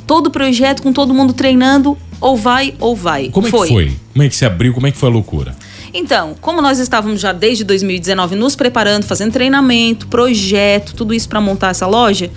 todo 0.10 0.25
o 0.25 0.32
projeto, 0.32 0.82
com 0.82 0.92
todo 0.92 1.13
mundo 1.13 1.34
treinando, 1.34 1.96
ou 2.20 2.36
vai 2.36 2.74
ou 2.80 2.96
vai. 2.96 3.30
Como 3.30 3.46
é 3.46 3.51
que 3.51 3.56
foi? 3.56 3.96
Como 4.12 4.24
é 4.24 4.28
que 4.28 4.36
você 4.36 4.44
abriu? 4.44 4.74
Como 4.74 4.88
é 4.88 4.92
que 4.92 4.98
foi 4.98 5.08
a 5.08 5.12
loucura? 5.12 5.56
Então, 5.94 6.36
como 6.42 6.63
nós 6.63 6.80
estávamos 6.80 7.22
já 7.22 7.32
desde 7.32 7.63
2019 7.63 8.36
nos 8.36 8.56
preparando, 8.56 9.04
fazendo 9.04 9.32
treinamento, 9.32 10.08
projeto, 10.08 10.96
tudo 10.96 11.13
isso 11.13 11.30
para 11.30 11.39
montar 11.39 11.70
essa 11.70 11.86
loja, 11.86 12.32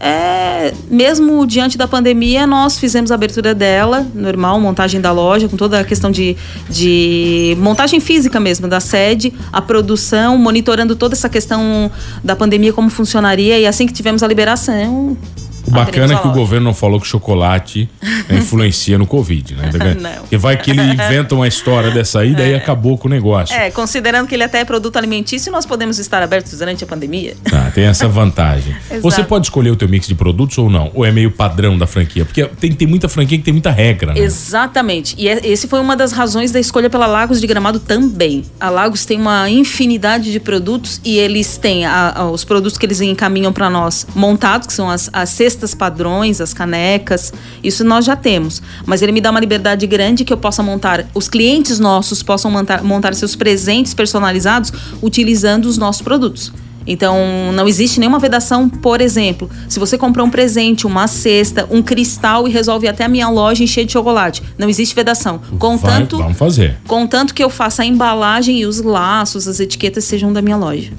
é, 0.00 0.72
mesmo 0.88 1.44
diante 1.44 1.76
da 1.76 1.88
pandemia, 1.88 2.46
nós 2.46 2.78
fizemos 2.78 3.10
a 3.10 3.16
abertura 3.16 3.52
dela, 3.52 4.06
normal, 4.14 4.60
montagem 4.60 5.00
da 5.00 5.10
loja, 5.10 5.48
com 5.48 5.56
toda 5.56 5.80
a 5.80 5.84
questão 5.84 6.12
de, 6.12 6.36
de 6.70 7.56
montagem 7.58 7.98
física 7.98 8.38
mesmo 8.38 8.68
da 8.68 8.78
sede, 8.78 9.34
a 9.52 9.60
produção, 9.60 10.38
monitorando 10.38 10.94
toda 10.94 11.16
essa 11.16 11.28
questão 11.28 11.90
da 12.22 12.36
pandemia, 12.36 12.72
como 12.72 12.88
funcionaria, 12.88 13.58
e 13.58 13.66
assim 13.66 13.88
que 13.88 13.92
tivemos 13.92 14.22
a 14.22 14.28
liberação. 14.28 15.16
O 15.68 15.70
bacana 15.70 16.14
é 16.14 16.16
que 16.16 16.26
o 16.28 16.32
governo 16.32 16.64
não 16.66 16.74
falou 16.74 17.00
que 17.00 17.06
chocolate 17.06 17.88
né, 18.02 18.38
influencia 18.38 18.98
no 18.98 19.06
Covid, 19.06 19.54
né? 19.54 19.70
Não. 19.98 20.10
Porque 20.22 20.36
vai 20.36 20.56
que 20.56 20.70
ele 20.70 20.80
inventa 20.82 21.34
uma 21.34 21.46
história 21.48 21.90
dessa 21.90 22.20
aí, 22.20 22.34
daí 22.34 22.54
acabou 22.54 22.96
com 22.98 23.08
o 23.08 23.10
negócio. 23.10 23.54
É, 23.54 23.70
considerando 23.70 24.26
que 24.26 24.34
ele 24.34 24.44
até 24.44 24.60
é 24.60 24.64
produto 24.64 24.96
alimentício, 24.96 25.50
nós 25.52 25.64
podemos 25.66 25.98
estar 25.98 26.22
abertos 26.22 26.56
durante 26.58 26.84
a 26.84 26.86
pandemia. 26.86 27.34
Tá, 27.48 27.70
tem 27.74 27.84
essa 27.84 28.06
vantagem. 28.08 28.74
Você 29.02 29.22
pode 29.22 29.46
escolher 29.46 29.70
o 29.70 29.76
teu 29.76 29.88
mix 29.88 30.06
de 30.06 30.14
produtos 30.14 30.56
ou 30.58 30.68
não? 30.70 30.90
Ou 30.94 31.04
é 31.04 31.10
meio 31.12 31.30
padrão 31.30 31.76
da 31.78 31.86
franquia? 31.86 32.24
Porque 32.24 32.44
tem, 32.44 32.72
tem 32.72 32.86
muita 32.88 33.08
franquia 33.08 33.38
que 33.38 33.44
tem 33.44 33.52
muita 33.52 33.70
regra, 33.70 34.12
né? 34.14 34.20
Exatamente. 34.20 35.14
E 35.18 35.28
é- 35.28 35.40
esse 35.46 35.66
foi 35.68 35.80
uma 35.80 35.96
das 35.96 36.12
razões 36.12 36.50
da 36.50 36.58
escolha 36.60 36.88
pela 36.90 37.06
Lagos 37.06 37.40
de 37.40 37.46
Gramado 37.46 37.78
também. 37.80 38.44
A 38.60 38.70
Lagos 38.70 39.04
tem 39.04 39.20
uma 39.20 39.48
infinidade 39.50 40.32
de 40.32 40.40
produtos 40.40 41.00
e 41.04 41.18
eles 41.18 41.56
têm 41.56 41.84
a- 41.86 42.12
a- 42.16 42.30
os 42.30 42.44
produtos 42.44 42.78
que 42.78 42.86
eles 42.86 43.00
encaminham 43.00 43.52
para 43.52 43.68
nós 43.70 44.06
montados, 44.14 44.66
que 44.66 44.72
são 44.72 44.88
as, 44.88 45.08
as 45.12 45.28
cestas 45.30 45.57
padrões, 45.74 46.40
as 46.40 46.54
canecas. 46.54 47.32
Isso 47.62 47.84
nós 47.84 48.04
já 48.04 48.16
temos. 48.16 48.62
Mas 48.86 49.02
ele 49.02 49.12
me 49.12 49.20
dá 49.20 49.30
uma 49.30 49.40
liberdade 49.40 49.86
grande 49.86 50.24
que 50.24 50.32
eu 50.32 50.36
possa 50.38 50.62
montar, 50.62 51.06
os 51.14 51.28
clientes 51.28 51.78
nossos 51.78 52.22
possam 52.22 52.50
montar, 52.50 52.82
montar 52.82 53.14
seus 53.14 53.34
presentes 53.36 53.94
personalizados 53.94 54.72
utilizando 55.02 55.66
os 55.66 55.78
nossos 55.78 56.02
produtos. 56.02 56.52
Então, 56.90 57.18
não 57.52 57.68
existe 57.68 58.00
nenhuma 58.00 58.18
vedação, 58.18 58.66
por 58.66 59.02
exemplo, 59.02 59.50
se 59.68 59.78
você 59.78 59.98
comprou 59.98 60.26
um 60.26 60.30
presente, 60.30 60.86
uma 60.86 61.06
cesta, 61.06 61.68
um 61.70 61.82
cristal 61.82 62.48
e 62.48 62.50
resolve 62.50 62.88
até 62.88 63.04
a 63.04 63.08
minha 63.08 63.28
loja 63.28 63.62
encher 63.62 63.84
de 63.84 63.92
chocolate. 63.92 64.42
Não 64.56 64.70
existe 64.70 64.94
vedação. 64.94 65.38
Vai, 65.50 65.58
Contanto, 65.58 66.16
vamos 66.16 66.38
fazer. 66.38 66.78
contanto 66.86 67.34
que 67.34 67.44
eu 67.44 67.50
faça 67.50 67.82
a 67.82 67.84
embalagem 67.84 68.60
e 68.60 68.64
os 68.64 68.80
laços, 68.80 69.46
as 69.46 69.60
etiquetas 69.60 70.04
sejam 70.04 70.32
da 70.32 70.40
minha 70.40 70.56
loja. 70.56 70.90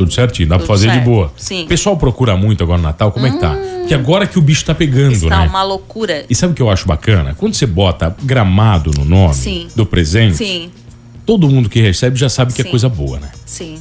Tudo 0.00 0.14
certinho, 0.14 0.48
dá 0.48 0.56
pra 0.56 0.66
Tudo 0.66 0.74
fazer 0.74 0.86
de 0.88 0.94
certo, 0.94 1.04
boa. 1.04 1.30
sim. 1.36 1.64
O 1.64 1.66
pessoal 1.66 1.94
procura 1.94 2.34
muito 2.38 2.62
agora 2.64 2.78
no 2.78 2.84
Natal, 2.84 3.12
como 3.12 3.26
é 3.26 3.30
que 3.30 3.38
tá? 3.38 3.54
Que 3.86 3.92
agora 3.92 4.26
que 4.26 4.38
o 4.38 4.42
bicho 4.42 4.64
tá 4.64 4.74
pegando, 4.74 5.12
Está 5.12 5.40
né? 5.40 5.46
uma 5.46 5.62
loucura. 5.62 6.24
E 6.30 6.34
sabe 6.34 6.52
o 6.52 6.56
que 6.56 6.62
eu 6.62 6.70
acho 6.70 6.86
bacana? 6.86 7.34
Quando 7.36 7.52
você 7.52 7.66
bota 7.66 8.16
gramado 8.22 8.90
no 8.96 9.04
nome 9.04 9.34
Sim. 9.34 9.68
do 9.76 9.84
presente, 9.84 10.36
Sim, 10.38 10.70
todo 11.26 11.46
mundo 11.50 11.68
que 11.68 11.82
recebe 11.82 12.18
já 12.18 12.30
sabe 12.30 12.54
que 12.54 12.62
é 12.62 12.64
Sim. 12.64 12.70
coisa 12.70 12.88
boa, 12.88 13.18
né? 13.20 13.28
sim. 13.44 13.78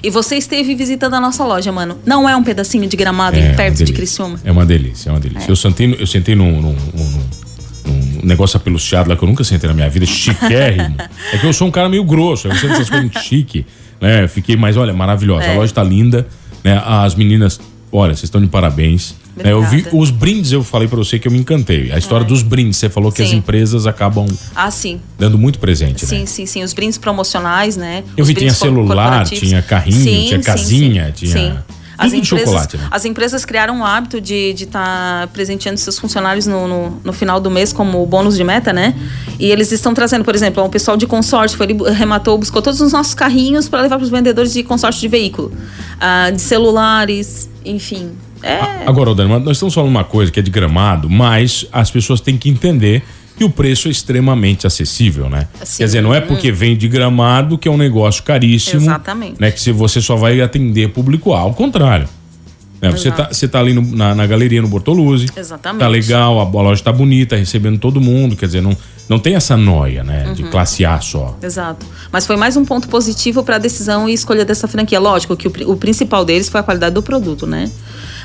E 0.00 0.10
você 0.10 0.36
esteve 0.36 0.76
visitando 0.76 1.14
a 1.14 1.20
nossa 1.20 1.44
loja, 1.44 1.72
mano. 1.72 1.98
Não 2.06 2.28
é 2.28 2.36
um 2.36 2.44
pedacinho 2.44 2.86
de 2.86 2.96
gramado 2.96 3.36
É 3.36 3.48
uma 3.48 3.54
perto 3.56 3.82
de. 3.82 3.92
Criciúma. 3.92 4.38
É 4.44 4.52
uma 4.52 4.64
delícia, 4.64 5.08
é 5.08 5.12
uma 5.12 5.18
delícia. 5.18 5.50
Eu 5.50 5.56
sentei, 5.56 5.92
eu 5.98 6.06
sentei 6.06 6.36
num, 6.36 6.60
num- 6.62 6.76
num- 6.94 7.24
num 7.84 8.20
negócio 8.22 8.56
apeluciado 8.56 9.08
lá 9.10 9.16
que 9.16 9.24
eu 9.24 9.28
nunca 9.28 9.42
sentei 9.42 9.66
na 9.66 9.74
minha 9.74 9.88
vida, 9.90 10.06
chiquérrimo. 10.06 10.94
é 11.32 11.38
que 11.38 11.44
eu 11.44 11.52
sou 11.52 11.66
um 11.66 11.70
cara 11.72 11.88
meio 11.88 12.04
grosso, 12.04 12.46
eu 12.46 12.54
sento 12.54 12.74
essas 12.74 12.88
coisas 12.88 13.00
muito 13.06 13.18
chique, 13.20 13.66
né? 14.00 14.26
Fiquei, 14.28 14.56
mas 14.56 14.76
olha, 14.76 14.92
maravilhosa. 14.92 15.44
A 15.46 15.52
É. 15.52 15.56
loja 15.56 15.72
tá 15.72 15.82
linda, 15.82 16.26
né? 16.64 16.80
As 16.84 17.14
meninas, 17.14 17.60
olha, 17.92 18.10
vocês 18.14 18.24
estão 18.24 18.40
de 18.40 18.46
parabéns. 18.48 19.14
né? 19.36 19.52
eu 19.52 19.62
vi 19.62 19.86
os 19.92 20.10
brindes, 20.10 20.50
eu 20.50 20.64
falei 20.64 20.88
pra 20.88 20.96
você 20.98 21.16
que 21.16 21.28
eu 21.28 21.32
me 21.32 21.38
encantei. 21.38 21.92
A 21.92 21.98
história 21.98 22.26
dos 22.26 22.42
brindes, 22.42 22.76
você 22.76 22.88
falou 22.88 23.12
que 23.12 23.22
as 23.22 23.28
Sim. 23.28 23.36
empresas 23.36 23.86
acabam 23.86 24.26
Ah, 24.52 24.68
sim. 24.68 25.00
dando 25.16 25.38
muito 25.38 25.60
presente, 25.60 26.04
Sim, 26.04 26.20
né? 26.20 26.26
sim, 26.26 26.44
sim. 26.44 26.64
Os 26.64 26.72
brindes 26.72 26.98
promocionais, 26.98 27.76
né? 27.76 28.02
Eu 28.16 28.22
Os 28.22 28.28
vi, 28.28 28.34
tinha 28.34 28.52
celular, 28.52 29.24
tinha 29.26 29.62
carrinho, 29.62 30.02
tinha 30.26 30.40
casinha, 30.42 31.12
tinha 31.14 31.64
Sim. 31.98 32.06
tudo 32.06 32.06
As 32.06 32.10
de 32.10 32.16
empresas, 32.18 32.48
chocolate, 32.48 32.76
né? 32.76 32.88
as 32.90 33.04
empresas 33.04 33.44
criaram 33.44 33.80
o 33.80 33.84
hábito 33.84 34.20
de 34.20 34.54
estar 34.54 35.26
presenteando 35.28 35.78
seus 35.78 35.98
funcionários 35.98 36.46
no, 36.46 36.68
no, 36.68 37.00
no 37.04 37.12
final 37.12 37.40
do 37.40 37.50
mês 37.50 37.72
como 37.72 38.04
bônus 38.06 38.36
de 38.36 38.44
meta, 38.44 38.72
né? 38.72 38.94
E 39.38 39.50
eles 39.50 39.72
estão 39.72 39.92
trazendo, 39.94 40.24
por 40.24 40.34
exemplo, 40.34 40.62
um 40.64 40.70
pessoal 40.70 40.96
de 40.96 41.06
consórcio 41.06 41.56
foi, 41.56 41.66
ele 41.66 41.90
rematou, 41.90 42.38
buscou 42.38 42.62
todos 42.62 42.80
os 42.80 42.92
nossos 42.92 43.14
carrinhos 43.14 43.68
para 43.68 43.82
levar 43.82 43.96
para 43.96 44.04
os 44.04 44.10
vendedores 44.10 44.52
de 44.52 44.62
consórcio 44.62 45.00
de 45.00 45.08
veículo, 45.08 45.52
ah, 46.00 46.30
de 46.30 46.40
celulares, 46.40 47.48
enfim. 47.64 48.12
É, 48.42 48.86
Agora, 48.86 49.10
Aldana, 49.10 49.38
nós 49.40 49.56
estamos 49.56 49.74
falando 49.74 49.90
uma 49.90 50.04
coisa 50.04 50.30
que 50.30 50.38
é 50.38 50.42
de 50.42 50.50
gramado, 50.50 51.10
mas 51.10 51.66
as 51.72 51.90
pessoas 51.90 52.20
têm 52.20 52.36
que 52.38 52.48
entender 52.48 53.02
que 53.38 53.44
o 53.44 53.50
preço 53.50 53.88
é 53.88 53.90
extremamente 53.90 54.66
acessível, 54.66 55.30
né? 55.30 55.46
Quer 55.76 55.84
dizer, 55.84 56.02
não 56.02 56.12
é 56.14 56.20
porque 56.20 56.50
vem 56.52 56.76
de 56.76 56.88
gramado 56.88 57.56
que 57.56 57.68
é 57.68 57.70
um 57.70 57.76
negócio 57.76 58.22
caríssimo. 58.24 58.82
Exatamente. 58.82 59.40
Né, 59.40 59.50
que 59.52 59.60
se 59.60 59.72
você 59.72 60.00
só 60.00 60.16
vai 60.16 60.40
atender 60.40 60.88
público 60.90 61.32
ao 61.32 61.54
contrário. 61.54 62.08
Né, 62.80 62.90
você, 62.92 63.10
tá, 63.10 63.28
você 63.32 63.48
tá 63.48 63.58
ali 63.58 63.72
no- 63.72 63.82
na, 63.96 64.14
na 64.14 64.24
galeria 64.26 64.62
no 64.62 64.68
Bortoluzzi. 64.68 65.26
Exatamente. 65.36 65.80
Tá 65.80 65.88
legal, 65.88 66.38
a 66.38 66.62
loja 66.62 66.82
tá 66.82 66.92
bonita, 66.92 67.34
recebendo 67.36 67.78
todo 67.78 68.00
mundo. 68.00 68.36
Quer 68.36 68.46
dizer, 68.46 68.60
não, 68.60 68.76
não 69.08 69.18
tem 69.18 69.34
essa 69.34 69.56
noia, 69.56 70.04
né? 70.04 70.32
De 70.34 70.44
Uhum. 70.44 70.50
classe 70.50 70.84
A 70.84 71.00
só. 71.00 71.36
Exato. 71.42 71.84
Mas 72.12 72.24
foi 72.24 72.36
mais 72.36 72.56
um 72.56 72.64
ponto 72.64 72.88
positivo 72.88 73.42
para 73.42 73.56
a 73.56 73.58
decisão 73.58 74.08
e 74.08 74.12
escolha 74.12 74.44
dessa 74.44 74.68
franquia. 74.68 75.00
Lógico 75.00 75.36
que 75.36 75.48
o, 75.48 75.72
o 75.72 75.76
principal 75.76 76.24
deles 76.24 76.48
foi 76.48 76.60
a 76.60 76.62
qualidade 76.62 76.94
do 76.94 77.02
produto, 77.02 77.46
né? 77.48 77.68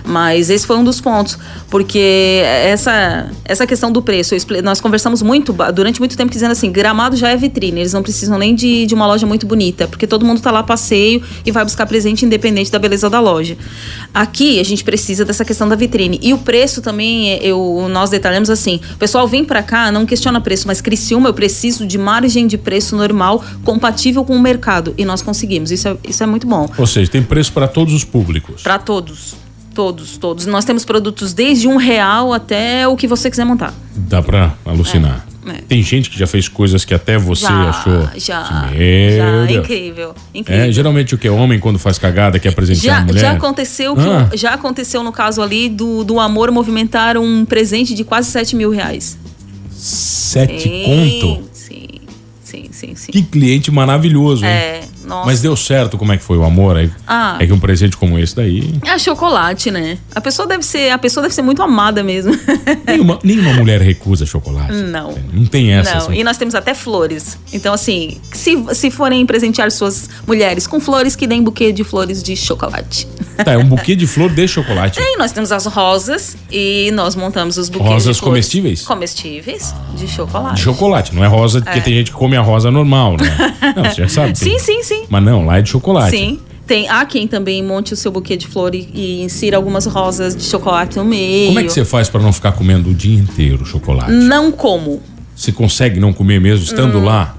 Mas 0.05 0.49
esse 0.49 0.65
foi 0.67 0.75
um 0.77 0.83
dos 0.83 0.99
pontos, 0.99 1.37
porque 1.69 2.41
essa, 2.43 3.31
essa 3.45 3.65
questão 3.65 3.91
do 3.91 4.01
preço, 4.01 4.35
nós 4.63 4.81
conversamos 4.81 5.21
muito, 5.21 5.55
durante 5.73 5.99
muito 5.99 6.17
tempo, 6.17 6.31
dizendo 6.31 6.51
assim, 6.51 6.71
gramado 6.71 7.15
já 7.15 7.29
é 7.29 7.37
vitrine, 7.37 7.79
eles 7.79 7.93
não 7.93 8.03
precisam 8.03 8.37
nem 8.37 8.53
de, 8.53 8.85
de 8.85 8.93
uma 8.93 9.07
loja 9.07 9.25
muito 9.25 9.45
bonita, 9.45 9.87
porque 9.87 10.05
todo 10.05 10.25
mundo 10.25 10.41
tá 10.41 10.51
lá 10.51 10.59
a 10.59 10.63
passeio 10.63 11.23
e 11.45 11.51
vai 11.51 11.63
buscar 11.63 11.85
presente 11.85 12.25
independente 12.25 12.71
da 12.71 12.79
beleza 12.79 13.09
da 13.09 13.19
loja. 13.19 13.57
Aqui, 14.13 14.59
a 14.59 14.63
gente 14.63 14.83
precisa 14.83 15.23
dessa 15.23 15.45
questão 15.45 15.67
da 15.67 15.75
vitrine. 15.75 16.19
E 16.21 16.33
o 16.33 16.37
preço 16.37 16.81
também, 16.81 17.31
é, 17.31 17.39
eu, 17.43 17.87
nós 17.89 18.09
detalhamos 18.09 18.49
assim, 18.49 18.79
o 18.93 18.97
pessoal 18.97 19.27
vem 19.27 19.45
para 19.45 19.63
cá, 19.63 19.91
não 19.91 20.05
questiona 20.05 20.41
preço, 20.41 20.67
mas 20.67 20.81
Criciúma, 20.81 21.29
eu 21.29 21.33
preciso 21.33 21.85
de 21.85 21.97
margem 21.97 22.45
de 22.45 22.57
preço 22.57 22.95
normal, 22.95 23.43
compatível 23.63 24.23
com 24.25 24.35
o 24.35 24.41
mercado. 24.41 24.93
E 24.97 25.05
nós 25.05 25.21
conseguimos, 25.21 25.71
isso 25.71 25.87
é, 25.87 25.97
isso 26.07 26.23
é 26.23 26.25
muito 26.25 26.45
bom. 26.45 26.69
Ou 26.77 26.87
seja, 26.87 27.09
tem 27.09 27.23
preço 27.23 27.51
para 27.53 27.67
todos 27.67 27.93
os 27.93 28.03
públicos. 28.03 28.61
Para 28.61 28.77
todos. 28.77 29.42
Todos, 29.73 30.17
todos. 30.17 30.45
Nós 30.45 30.65
temos 30.65 30.85
produtos 30.85 31.33
desde 31.33 31.67
um 31.67 31.77
real 31.77 32.31
até 32.33 32.87
o 32.87 32.95
que 32.95 33.07
você 33.07 33.29
quiser 33.29 33.45
montar. 33.45 33.73
Dá 33.95 34.21
pra 34.21 34.53
alucinar. 34.65 35.25
É, 35.47 35.51
é. 35.51 35.53
Tem 35.67 35.81
gente 35.83 36.09
que 36.09 36.17
já 36.17 36.27
fez 36.27 36.47
coisas 36.47 36.85
que 36.85 36.93
até 36.93 37.17
você 37.17 37.41
já, 37.45 37.69
achou. 37.69 38.03
já, 38.15 38.43
já, 38.43 39.51
incrível, 39.51 40.15
incrível. 40.33 40.63
É, 40.65 40.71
geralmente 40.71 41.15
o 41.15 41.17
que? 41.17 41.27
Homem 41.27 41.59
quando 41.59 41.77
faz 41.79 41.97
cagada 41.97 42.39
quer 42.39 42.53
presentear 42.53 42.97
a 42.97 42.99
Já, 43.01 43.05
mulher? 43.05 43.19
já 43.21 43.31
aconteceu 43.33 43.95
que 43.95 44.01
Ah. 44.01 44.29
o- 44.31 44.37
já 44.37 44.53
aconteceu 44.53 45.03
no 45.03 45.11
caso 45.11 45.41
ali 45.41 45.67
do, 45.69 46.03
do 46.03 46.19
amor 46.19 46.49
movimentar 46.51 47.17
um 47.17 47.43
presente 47.43 47.93
de 47.93 48.03
quase 48.03 48.29
7 48.31 48.55
mil 48.55 48.69
reais. 48.69 49.17
Sete 49.71 50.61
Sim, 50.61 50.83
conto? 50.85 51.43
Sim, 51.51 51.87
sim, 52.41 52.65
sim, 52.71 52.95
sim. 52.95 53.11
Que 53.11 53.21
cliente 53.21 53.69
maravilhoso, 53.71 54.45
hein? 54.45 54.51
É, 54.51 54.81
Nossa. 55.05 55.25
Mas 55.25 55.41
deu 55.41 55.55
certo 55.55 55.97
como 55.97 56.11
é 56.13 56.17
que 56.17 56.23
foi 56.23 56.37
o 56.37 56.43
amor 56.43 56.77
aí? 56.77 56.89
Ah. 57.07 57.37
É 57.39 57.45
que 57.45 57.53
um 57.53 57.59
presente 57.59 57.95
como 57.97 58.17
esse 58.19 58.35
daí. 58.35 58.73
É 58.85 58.97
chocolate, 58.97 59.69
né? 59.71 59.97
A 60.15 60.21
pessoa 60.21 60.47
deve 60.47 60.63
ser, 60.63 60.91
a 60.91 60.97
pessoa 60.97 61.21
deve 61.23 61.33
ser 61.33 61.41
muito 61.41 61.61
amada 61.61 62.03
mesmo. 62.03 62.33
Nenhuma, 62.87 63.19
nenhuma 63.23 63.53
mulher 63.53 63.81
recusa 63.81 64.25
chocolate. 64.25 64.71
Não. 64.73 65.15
Não 65.31 65.45
tem 65.45 65.71
essa. 65.73 65.91
Não, 65.95 65.97
assim. 66.07 66.13
e 66.19 66.23
nós 66.23 66.37
temos 66.37 66.55
até 66.55 66.73
flores. 66.73 67.37
Então, 67.51 67.73
assim, 67.73 68.17
se, 68.31 68.57
se 68.73 68.89
forem 68.91 69.25
presentear 69.25 69.71
suas 69.71 70.09
mulheres 70.27 70.67
com 70.67 70.79
flores, 70.79 71.15
que 71.15 71.25
deem 71.27 71.43
buquê 71.43 71.71
de 71.71 71.83
flores 71.83 72.21
de 72.23 72.35
chocolate. 72.35 73.07
Tá, 73.43 73.53
é 73.53 73.57
um 73.57 73.65
buquê 73.65 73.95
de 73.95 74.05
flor 74.07 74.29
de 74.29 74.47
chocolate. 74.47 74.99
E 75.13 75.17
nós 75.17 75.31
temos 75.31 75.51
as 75.51 75.65
rosas 75.67 76.35
e 76.51 76.89
nós 76.93 77.15
montamos 77.15 77.57
os 77.57 77.69
buquês 77.69 77.91
Rosas 77.91 78.19
comestíveis? 78.19 78.81
Comestíveis 78.81 79.73
de 79.95 80.07
chocolate. 80.07 80.55
De 80.55 80.61
chocolate, 80.61 81.13
não 81.15 81.23
é 81.23 81.27
rosa, 81.27 81.61
porque 81.61 81.81
tem 81.81 81.93
gente 81.93 82.11
que 82.11 82.17
come 82.17 82.35
a 82.35 82.41
rosa 82.41 82.71
normal, 82.71 83.15
né? 83.17 83.53
Não, 83.75 83.83
você 83.85 84.01
já 84.01 84.09
sabe. 84.09 84.33
tem- 84.37 84.57
Sim, 84.59 84.59
sim, 84.59 84.83
sim. 84.93 85.05
Mas 85.09 85.23
não, 85.23 85.45
lá 85.45 85.57
é 85.59 85.61
de 85.61 85.69
chocolate. 85.69 86.15
Sim. 86.15 86.39
Tem, 86.65 86.87
há 86.87 87.05
quem 87.05 87.27
também 87.27 87.61
monte 87.61 87.93
o 87.93 87.95
seu 87.95 88.09
buquê 88.11 88.37
de 88.37 88.47
flor 88.47 88.73
e, 88.73 88.89
e 88.93 89.21
insira 89.23 89.57
algumas 89.57 89.85
rosas 89.85 90.33
de 90.35 90.43
chocolate 90.43 90.97
no 90.97 91.03
meio. 91.03 91.47
Como 91.47 91.59
é 91.59 91.63
que 91.63 91.69
você 91.73 91.83
faz 91.83 92.07
pra 92.09 92.21
não 92.21 92.31
ficar 92.31 92.53
comendo 92.53 92.89
o 92.89 92.93
dia 92.93 93.17
inteiro 93.19 93.65
chocolate? 93.65 94.11
Não 94.11 94.49
como. 94.51 95.01
Você 95.35 95.51
consegue 95.51 95.99
não 95.99 96.13
comer 96.13 96.39
mesmo 96.39 96.63
estando 96.63 96.99
Hum. 96.99 97.03
lá? 97.05 97.35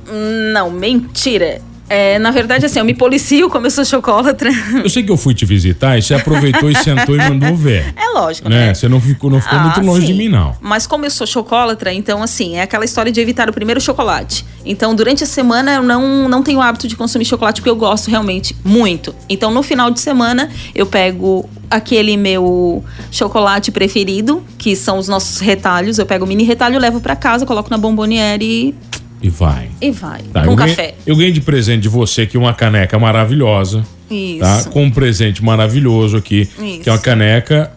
Não, 0.53 0.71
mentira. 0.71 1.63
É, 1.89 2.19
na 2.19 2.31
verdade, 2.31 2.65
assim, 2.65 2.79
eu 2.79 2.85
me 2.85 2.95
policio 2.95 3.51
como 3.51 3.67
eu 3.67 3.71
sou 3.71 3.85
chocolatra. 3.85 4.51
Eu 4.83 4.89
sei 4.89 5.03
que 5.03 5.11
eu 5.13 5.17
fui 5.19 5.35
te 5.35 5.45
visitar 5.45 5.99
e 5.99 6.03
você 6.03 6.15
aproveitou 6.15 6.71
e 6.71 6.75
sentou 6.77 7.15
e 7.15 7.19
mandou 7.19 7.55
ver. 7.55 7.93
É 7.97 8.09
lógico, 8.19 8.49
Né? 8.49 8.69
né? 8.69 8.75
Você 8.75 8.89
não 8.89 9.01
ficou, 9.01 9.29
não 9.31 9.41
ficou 9.41 9.59
Ah, 9.59 9.63
muito 9.65 9.81
longe 9.83 10.07
sim. 10.07 10.13
de 10.13 10.19
mim, 10.19 10.29
não. 10.29 10.57
Mas 10.61 10.87
como 10.87 11.05
eu 11.05 11.11
sou 11.11 11.27
chocolatra, 11.27 11.93
então 11.93 12.23
assim, 12.23 12.57
é 12.57 12.63
aquela 12.63 12.85
história 12.85 13.11
de 13.13 13.21
evitar 13.21 13.49
o 13.51 13.53
primeiro 13.53 13.81
chocolate. 13.81 14.45
Então, 14.65 14.95
durante 14.95 15.25
a 15.25 15.27
semana 15.27 15.75
eu 15.75 15.83
não, 15.83 16.29
não 16.29 16.43
tenho 16.43 16.59
o 16.59 16.63
hábito 16.63 16.87
de 16.89 16.97
consumir 16.97 17.25
chocolate 17.25 17.61
porque 17.61 17.71
eu 17.71 17.77
gosto 17.77 18.09
realmente 18.11 18.57
muito. 18.65 19.15
Então, 19.29 19.51
no 19.51 19.63
final 19.63 19.91
de 19.91 20.01
semana, 20.01 20.49
eu 20.75 20.87
pego 20.87 21.49
aquele 21.71 22.17
meu 22.17 22.83
chocolate 23.11 23.71
preferido, 23.73 24.43
que 24.57 24.75
são 24.77 24.97
os 24.99 25.09
nossos 25.09 25.41
retalhos. 25.41 25.99
Eu 25.99 26.07
pego 26.07 26.25
o 26.25 26.29
mini 26.29 26.45
retalho, 26.45 26.79
levo 26.79 27.01
pra 27.01 27.17
casa, 27.17 27.45
coloco 27.45 27.69
na 27.71 27.77
bomboniere 27.77 28.45
e, 28.45 28.75
E 29.25 29.31
vai. 29.31 29.71
e 29.81 29.91
vai. 29.91 30.21
Tá, 30.33 30.45
com 30.45 30.51
eu 30.51 30.57
ganhei- 30.57 30.77
café. 30.77 30.95
eu 31.07 31.17
ganhei 31.17 31.33
de 31.33 31.41
presente 31.41 31.81
de 31.81 31.89
você 31.89 32.23
aqui 32.23 32.37
uma 32.37 32.53
caneca 32.53 32.99
maravilhosa. 32.99 33.83
Isso. 34.11 34.41
Tá? 34.41 34.65
Com 34.65 34.85
um 34.85 34.91
presente 34.91 35.43
maravilhoso 35.43 36.19
aqui. 36.19 36.43
Isso. 36.59 36.81
Que 36.83 36.91
é 36.91 36.93
uma 36.93 36.99
caneca 36.99 37.73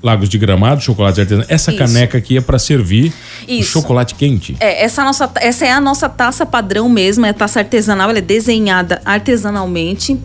Lagos 0.00 0.28
de 0.28 0.38
Gramado, 0.38 0.80
chocolate 0.80 1.20
artesanal. 1.20 1.46
Essa 1.48 1.72
Isso. 1.72 1.78
caneca 1.80 2.16
aqui 2.16 2.36
é 2.36 2.40
pra 2.40 2.56
servir 2.60 3.12
o 3.48 3.62
chocolate 3.64 4.14
quente. 4.14 4.56
É, 4.60 4.84
essa, 4.84 5.02
nossa, 5.02 5.28
essa 5.40 5.66
é 5.66 5.72
a 5.72 5.80
nossa 5.80 6.08
taça 6.08 6.46
padrão 6.46 6.88
mesmo, 6.88 7.26
é 7.26 7.30
a 7.30 7.34
taça 7.34 7.58
artesanal, 7.58 8.08
ela 8.10 8.18
é 8.20 8.22
desenhada 8.22 9.02
artesanalmente. 9.04 10.16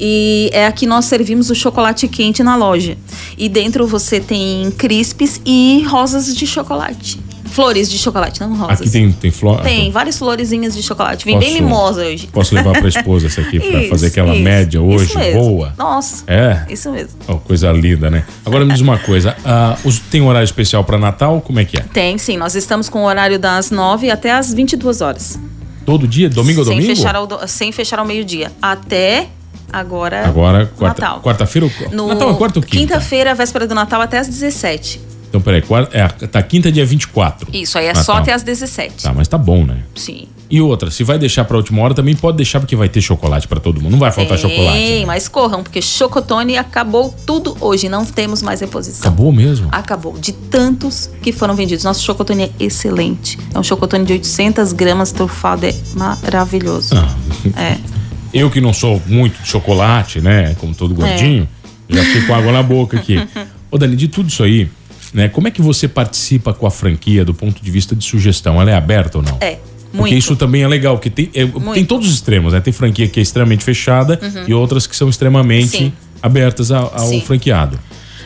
E 0.00 0.50
é 0.52 0.66
aqui 0.66 0.86
nós 0.86 1.04
servimos 1.04 1.50
o 1.50 1.54
chocolate 1.54 2.08
quente 2.08 2.42
na 2.42 2.56
loja. 2.56 2.96
E 3.38 3.48
dentro 3.48 3.86
você 3.86 4.18
tem 4.18 4.72
crispes 4.72 5.40
e 5.46 5.84
rosas 5.88 6.34
de 6.34 6.46
chocolate. 6.48 7.20
Flores 7.50 7.90
de 7.90 7.98
chocolate, 7.98 8.40
não 8.40 8.54
rosas. 8.56 8.80
Aqui 8.80 8.90
tem, 8.90 9.10
tem 9.12 9.30
flor. 9.30 9.60
Tem 9.60 9.90
várias 9.90 10.16
florezinhas 10.18 10.74
de 10.74 10.82
chocolate. 10.82 11.24
Vem 11.24 11.38
bem 11.38 11.54
mimosa 11.54 12.02
hoje. 12.02 12.28
Posso 12.32 12.54
levar 12.54 12.72
pra 12.78 12.88
esposa 12.88 13.26
essa 13.26 13.40
aqui 13.40 13.58
pra 13.60 13.80
Isso, 13.80 13.90
fazer 13.90 14.06
aquela 14.08 14.32
isso. 14.34 14.42
média 14.42 14.80
hoje 14.80 15.12
boa? 15.32 15.74
Nossa. 15.76 16.24
É. 16.26 16.64
Isso 16.68 16.90
mesmo. 16.90 17.10
Ó, 17.28 17.34
coisa 17.36 17.70
linda, 17.72 18.10
né? 18.10 18.24
Agora 18.46 18.64
me 18.64 18.72
diz 18.72 18.80
uma 18.80 18.98
coisa: 18.98 19.36
os- 19.84 19.98
tem 19.98 20.22
horário 20.22 20.44
especial 20.44 20.84
pra 20.84 20.98
Natal? 20.98 21.40
Como 21.40 21.58
é 21.60 21.64
que 21.64 21.76
é? 21.76 21.80
Tem, 21.92 22.16
sim. 22.18 22.36
Nós 22.36 22.54
estamos 22.54 22.88
com 22.88 23.00
o 23.02 23.04
horário 23.06 23.38
das 23.38 23.70
9 23.70 24.10
até 24.10 24.32
as 24.32 24.52
22 24.54 25.00
horas. 25.00 25.38
Todo 25.84 26.06
dia? 26.06 26.28
Domingo 26.28 26.60
a 26.60 26.64
sem 26.64 26.74
domingo? 26.76 26.94
Fechar 26.96 27.16
ao, 27.16 27.26
do- 27.26 27.48
sem 27.48 27.72
fechar 27.72 27.98
ao 27.98 28.04
meio-dia. 28.04 28.52
Até 28.62 29.26
agora. 29.72 30.26
Agora, 30.26 30.70
quarta- 30.76 31.02
Natal. 31.02 31.20
quarta-feira 31.20 31.66
ou 31.66 31.90
No 31.90 32.08
Natal 32.08 32.30
é 32.30 32.34
quarta 32.34 32.58
ou 32.58 32.62
quinta? 32.62 32.76
Quinta-feira, 32.94 33.34
véspera 33.34 33.66
do 33.66 33.74
Natal, 33.74 34.00
até 34.00 34.18
às 34.18 34.28
17. 34.28 35.00
Então, 35.30 35.40
peraí, 35.40 35.62
quarta, 35.62 35.96
é, 35.96 36.06
tá 36.08 36.42
quinta 36.42 36.70
dia 36.72 36.84
24. 36.84 37.48
Isso, 37.52 37.78
aí 37.78 37.84
é 37.84 37.88
Natal. 37.88 38.04
só 38.04 38.12
até 38.14 38.32
às 38.32 38.42
17. 38.42 39.04
Tá, 39.04 39.14
mas 39.14 39.28
tá 39.28 39.38
bom, 39.38 39.64
né? 39.64 39.78
Sim. 39.94 40.26
E 40.50 40.60
outra, 40.60 40.90
se 40.90 41.04
vai 41.04 41.16
deixar 41.16 41.44
pra 41.44 41.56
última 41.56 41.80
hora, 41.80 41.94
também 41.94 42.16
pode 42.16 42.36
deixar 42.36 42.58
porque 42.58 42.74
vai 42.74 42.88
ter 42.88 43.00
chocolate 43.00 43.46
pra 43.46 43.60
todo 43.60 43.80
mundo. 43.80 43.92
Não 43.92 43.98
vai 44.00 44.10
faltar 44.10 44.36
Tem, 44.36 44.50
chocolate. 44.50 44.78
né? 45.00 45.06
mas 45.06 45.28
corram, 45.28 45.62
porque 45.62 45.80
Chocotone 45.80 46.56
acabou 46.58 47.14
tudo 47.24 47.56
hoje. 47.60 47.88
Não 47.88 48.04
temos 48.04 48.42
mais 48.42 48.60
reposição. 48.60 49.02
Acabou 49.08 49.30
mesmo? 49.30 49.68
Acabou. 49.70 50.18
De 50.18 50.32
tantos 50.32 51.08
que 51.22 51.30
foram 51.30 51.54
vendidos. 51.54 51.84
Nosso 51.84 52.02
Chocotone 52.04 52.42
é 52.42 52.50
excelente. 52.58 53.38
É 53.54 53.58
um 53.60 53.62
Chocotone 53.62 54.04
de 54.04 54.14
800 54.14 54.72
gramas, 54.72 55.12
trufado. 55.12 55.64
É 55.66 55.74
maravilhoso. 55.94 56.96
Ah, 56.96 57.16
É. 57.56 57.78
Eu 58.32 58.48
que 58.50 58.60
não 58.60 58.72
sou 58.72 59.00
muito 59.06 59.42
de 59.42 59.48
chocolate, 59.48 60.20
né? 60.20 60.54
Como 60.60 60.72
todo 60.74 60.94
gordinho, 60.94 61.48
É. 61.88 61.94
já 61.96 62.04
fiquei 62.04 62.22
com 62.26 62.34
água 62.34 62.52
na 62.52 62.62
boca 62.62 62.96
aqui. 62.96 63.16
Ô, 63.70 63.76
Dani, 63.78 63.94
de 63.96 64.06
tudo 64.08 64.28
isso 64.28 64.42
aí, 64.44 64.68
né? 65.12 65.28
Como 65.28 65.48
é 65.48 65.50
que 65.50 65.60
você 65.62 65.86
participa 65.88 66.52
com 66.52 66.66
a 66.66 66.70
franquia 66.70 67.24
do 67.24 67.34
ponto 67.34 67.62
de 67.62 67.70
vista 67.70 67.94
de 67.96 68.04
sugestão? 68.04 68.60
Ela 68.60 68.70
é 68.70 68.74
aberta 68.74 69.18
ou 69.18 69.24
não? 69.24 69.36
É. 69.40 69.58
Porque 69.92 69.98
Muito. 70.12 70.14
isso 70.18 70.36
também 70.36 70.62
é 70.62 70.68
legal, 70.68 70.96
porque 70.96 71.10
tem, 71.10 71.28
é, 71.34 71.44
tem 71.74 71.84
todos 71.84 72.06
os 72.06 72.14
extremos, 72.14 72.52
né? 72.52 72.60
Tem 72.60 72.72
franquia 72.72 73.08
que 73.08 73.18
é 73.18 73.22
extremamente 73.22 73.64
fechada 73.64 74.20
e 74.46 74.54
outras 74.54 74.86
que 74.86 74.94
são 74.94 75.08
extremamente 75.08 75.76
Uhum. 75.78 75.82
Sim. 75.86 75.92
abertas 76.22 76.70
ao, 76.70 76.92
ao 76.96 77.20
franqueado. 77.22 77.76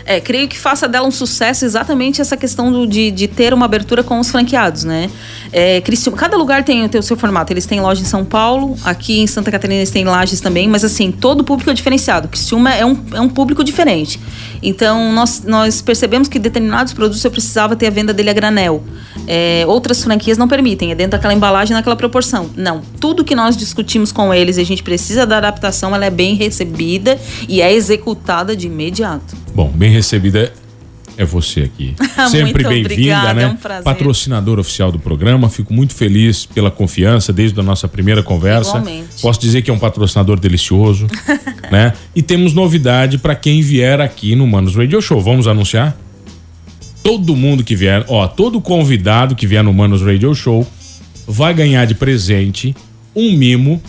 É, 0.07 0.21
creio 0.21 0.47
que 0.47 0.59
faça 0.59 0.87
dela 0.87 1.09
um 1.09 1.11
sucesso 1.11 1.65
exatamente 1.65 2.21
essa 2.21 2.37
questão 2.37 2.71
do- 2.71 2.87
de, 2.87 3.11
de 3.11 3.27
ter 3.27 3.55
uma 3.55 3.65
abertura 3.65 4.05
com 4.05 4.21
os 4.21 4.31
franqueados, 4.31 4.85
né? 4.85 5.09
É, 5.51 5.81
Criciúma- 5.81 6.19
cada 6.19 6.37
lugar 6.37 6.63
tem, 6.63 6.87
tem 6.91 6.99
o 7.01 7.03
seu 7.03 7.17
formato. 7.17 7.51
Eles 7.51 7.65
têm 7.65 7.81
loja 7.81 8.03
em 8.03 8.05
São 8.05 8.23
Paulo, 8.23 8.77
aqui 8.85 9.21
em 9.21 9.27
Santa 9.27 9.51
Catarina 9.51 9.79
eles 9.81 9.89
têm 9.91 10.05
lajes 10.05 10.41
também, 10.43 10.69
mas 10.69 10.85
assim, 10.85 11.11
todo 11.11 11.43
público 11.43 11.71
é 11.71 11.73
diferenciado. 11.73 12.29
Criciúma 12.29 12.75
é 12.75 12.85
um, 12.85 12.99
é 13.15 13.21
um 13.23 13.31
público 13.31 13.65
diferente. 13.65 14.21
Então, 14.65 15.13
nós, 15.13 15.43
nós 15.45 15.83
percebemos 15.83 16.27
que 16.27 16.39
determinados 16.39 16.93
produtos 16.95 17.23
eu 17.23 17.31
precisava 17.31 17.77
ter 17.77 17.87
a 17.87 17.91
venda 17.91 18.15
dele 18.15 18.31
a 18.31 18.33
granel. 18.33 18.83
É, 19.27 19.65
outras 19.69 20.03
franquias 20.03 20.39
não 20.39 20.49
permitem, 20.49 20.91
é 20.91 20.95
dentro 20.95 21.13
daquela 21.13 21.35
embalagem, 21.35 21.75
naquela 21.75 21.97
proporção. 21.97 22.51
Não. 22.57 22.81
Tudo 22.99 23.23
que 23.23 23.35
nós 23.35 23.57
discutimos 23.57 24.11
com 24.11 24.33
eles 24.33 24.57
e 24.57 24.63
a 24.63 24.65
gente 24.65 24.83
precisa 24.83 25.27
da 25.27 25.37
adaptação, 25.37 25.95
ela 25.95 26.07
é 26.07 26.11
bem 26.11 26.35
recebida 26.35 27.19
e 27.47 27.61
é 27.61 27.73
executada 27.73 28.57
de 28.57 28.67
imediato. 28.67 29.37
Bom, 29.55 29.71
bem 29.75 29.91
recebida 29.93 30.53
é 31.17 31.25
você 31.25 31.63
aqui. 31.63 31.95
Sempre 32.31 32.63
bem-vinda, 32.65 32.95
obrigada, 32.95 33.35
né? 33.35 33.43
é 33.45 33.47
um 33.49 33.57
prazer. 33.57 33.85
Patrocinador 33.85 34.59
oficial 34.59 34.91
do 34.91 34.99
programa. 34.99 35.49
Fico 35.49 35.73
muito 35.73 35.95
feliz 35.95 36.47
pela 36.47 36.71
confiança 36.71 37.33
desde 37.33 37.59
a 37.59 37.63
nossa 37.63 37.89
primeira 37.89 38.23
conversa. 38.23 38.79
Igualmente. 38.79 39.21
Posso 39.21 39.41
dizer 39.41 39.63
que 39.63 39.71
é 39.71 39.75
um 39.75 39.79
patrocinador 39.79 40.39
delicioso, 40.39 41.07
né? 41.71 41.93
E 42.15 42.23
temos 42.23 42.53
novidade 42.53 43.19
para 43.19 43.35
quem 43.35 43.63
vier 43.63 44.01
aqui 44.01 44.35
no 44.35 44.47
Manos 44.47 44.75
Radio 44.75 45.01
Show. 45.01 45.21
Vamos 45.21 45.47
anunciar? 45.47 45.97
Todo 47.03 47.37
mundo 47.37 47.63
que 47.63 47.77
vier, 47.77 48.05
ó, 48.09 48.27
todo 48.27 48.61
convidado 48.61 49.35
que 49.35 49.47
vier 49.47 49.63
no 49.63 49.75
Manos 49.75 50.01
Radio 50.01 50.35
Show 50.35 50.67
vai 51.27 51.53
ganhar 51.53 51.85
de 51.85 51.95
presente 51.95 52.75
um 53.15 53.37
mimo 53.37 53.81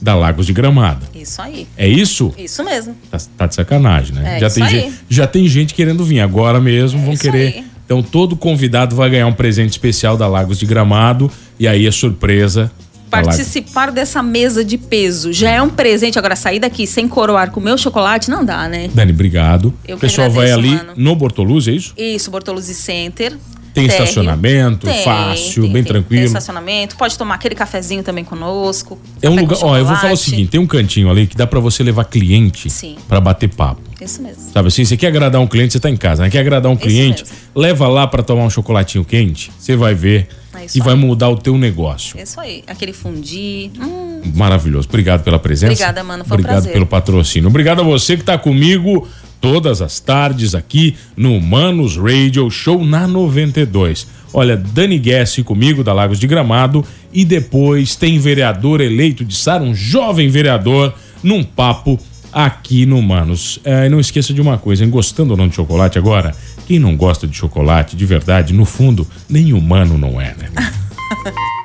da 0.00 0.14
Lagos 0.14 0.46
de 0.46 0.52
Gramado. 0.52 1.06
Isso 1.14 1.40
aí. 1.40 1.66
É 1.76 1.88
isso? 1.88 2.32
Isso 2.36 2.62
mesmo. 2.64 2.96
Tá, 3.10 3.18
tá 3.36 3.46
de 3.46 3.54
sacanagem, 3.54 4.14
né? 4.14 4.36
É 4.36 4.40
já, 4.40 4.46
isso 4.46 4.54
tem 4.56 4.64
aí. 4.64 4.70
gente, 4.70 4.94
já 5.08 5.26
tem 5.26 5.48
gente 5.48 5.74
querendo 5.74 6.04
vir. 6.04 6.20
Agora 6.20 6.60
mesmo 6.60 7.02
vão 7.02 7.14
isso 7.14 7.22
querer. 7.22 7.54
aí. 7.56 7.64
Então 7.84 8.02
todo 8.02 8.36
convidado 8.36 8.96
vai 8.96 9.08
ganhar 9.08 9.26
um 9.26 9.32
presente 9.32 9.70
especial 9.70 10.16
da 10.16 10.26
Lagos 10.26 10.58
de 10.58 10.66
Gramado. 10.66 11.30
E 11.58 11.66
aí 11.66 11.86
é 11.86 11.90
surpresa. 11.90 12.70
Participar 13.08 13.92
dessa 13.92 14.22
mesa 14.22 14.64
de 14.64 14.76
peso 14.76 15.32
já 15.32 15.50
é 15.50 15.62
um 15.62 15.70
presente. 15.70 16.18
Agora, 16.18 16.34
sair 16.34 16.58
daqui 16.58 16.86
sem 16.86 17.08
coroar 17.08 17.50
com 17.50 17.60
o 17.60 17.62
meu 17.62 17.78
chocolate, 17.78 18.28
não 18.28 18.44
dá, 18.44 18.68
né? 18.68 18.90
Dani, 18.92 19.12
obrigado. 19.12 19.72
Eu 19.86 19.96
o 19.96 20.00
pessoal 20.00 20.30
vai 20.30 20.50
agradeço, 20.50 20.74
ali 20.76 20.86
mano. 20.86 20.92
no 20.96 21.16
Bortoluz, 21.16 21.68
é 21.68 21.72
isso? 21.72 21.94
Isso, 21.96 22.30
Bortoluzzi 22.30 22.74
Center. 22.74 23.36
Tem 23.76 23.86
Térreo. 23.86 24.04
estacionamento, 24.04 24.86
Tem, 24.86 25.04
fácil, 25.04 25.64
tem, 25.64 25.72
bem 25.72 25.82
tem. 25.82 25.92
tranquilo. 25.92 26.20
Tem 26.22 26.26
estacionamento, 26.26 26.96
pode 26.96 27.18
tomar 27.18 27.34
aquele 27.34 27.54
cafezinho 27.54 28.02
também 28.02 28.24
conosco. 28.24 28.98
É 29.20 29.28
um 29.28 29.36
lugar. 29.36 29.58
Ó, 29.60 29.76
eu 29.76 29.84
vou 29.84 29.94
falar 29.96 30.14
o 30.14 30.16
seguinte: 30.16 30.48
tem 30.52 30.58
um 30.58 30.66
cantinho 30.66 31.10
ali 31.10 31.26
que 31.26 31.36
dá 31.36 31.46
pra 31.46 31.60
você 31.60 31.82
levar 31.82 32.04
cliente 32.06 32.68
pra 33.06 33.20
bater 33.20 33.50
papo. 33.54 33.82
Isso 34.00 34.22
mesmo. 34.22 34.42
Sabe 34.50 34.68
assim, 34.68 34.82
você 34.84 34.96
quer 34.96 35.08
agradar 35.08 35.40
um 35.42 35.46
cliente, 35.46 35.74
você 35.74 35.80
tá 35.80 35.90
em 35.90 35.96
casa, 35.96 36.22
né? 36.22 36.30
Quer 36.30 36.38
agradar 36.40 36.72
um 36.72 36.76
cliente, 36.76 37.22
leva 37.54 37.86
lá 37.86 38.06
pra 38.06 38.22
tomar 38.22 38.44
um 38.44 38.50
chocolatinho 38.50 39.04
quente, 39.04 39.50
você 39.58 39.76
vai 39.76 39.94
ver 39.94 40.26
É 40.54 40.66
e 40.74 40.80
vai 40.80 40.94
mudar 40.94 41.28
o 41.28 41.36
teu 41.36 41.58
negócio. 41.58 42.18
Isso 42.18 42.40
aí. 42.40 42.64
Aquele 42.66 42.94
fundi. 42.94 43.70
Hum, 43.78 44.22
Maravilhoso. 44.34 44.88
Obrigado 44.88 45.22
pela 45.22 45.38
presença. 45.38 45.72
Obrigada, 45.72 46.02
mano. 46.02 46.24
Foi 46.24 46.32
um 46.36 46.40
Obrigado 46.40 46.54
prazer. 46.56 46.72
pelo 46.72 46.86
patrocínio. 46.86 47.48
Obrigado 47.50 47.80
a 47.80 47.84
você 47.84 48.16
que 48.16 48.22
está 48.22 48.38
comigo 48.38 49.06
todas 49.40 49.82
as 49.82 50.00
tardes 50.00 50.54
aqui 50.54 50.96
no 51.16 51.40
Manos 51.40 51.96
Radio 51.96 52.50
Show 52.50 52.84
na 52.84 53.06
92. 53.06 54.06
Olha, 54.32 54.56
Dani 54.56 54.98
Guess 54.98 55.42
comigo 55.44 55.82
da 55.82 55.92
Lagos 55.92 56.18
de 56.18 56.26
Gramado 56.26 56.84
e 57.12 57.24
depois 57.24 57.96
tem 57.96 58.18
vereador 58.18 58.80
eleito 58.80 59.24
de 59.24 59.34
Sara, 59.34 59.62
um 59.62 59.74
jovem 59.74 60.28
vereador, 60.28 60.94
num 61.22 61.42
papo 61.42 61.98
aqui 62.32 62.84
no 62.84 63.00
Manos. 63.00 63.58
É, 63.64 63.86
e 63.86 63.88
não 63.88 63.98
esqueça 63.98 64.34
de 64.34 64.40
uma 64.40 64.58
coisa, 64.58 64.84
hein? 64.84 64.90
gostando 64.90 65.30
ou 65.30 65.36
não 65.36 65.48
de 65.48 65.54
chocolate 65.54 65.98
agora, 65.98 66.34
quem 66.66 66.78
não 66.78 66.96
gosta 66.96 67.26
de 67.26 67.36
chocolate 67.36 67.96
de 67.96 68.04
verdade, 68.04 68.52
no 68.52 68.64
fundo, 68.64 69.06
nem 69.28 69.52
humano 69.52 69.96
não 69.96 70.20
é, 70.20 70.34
né? 70.34 70.50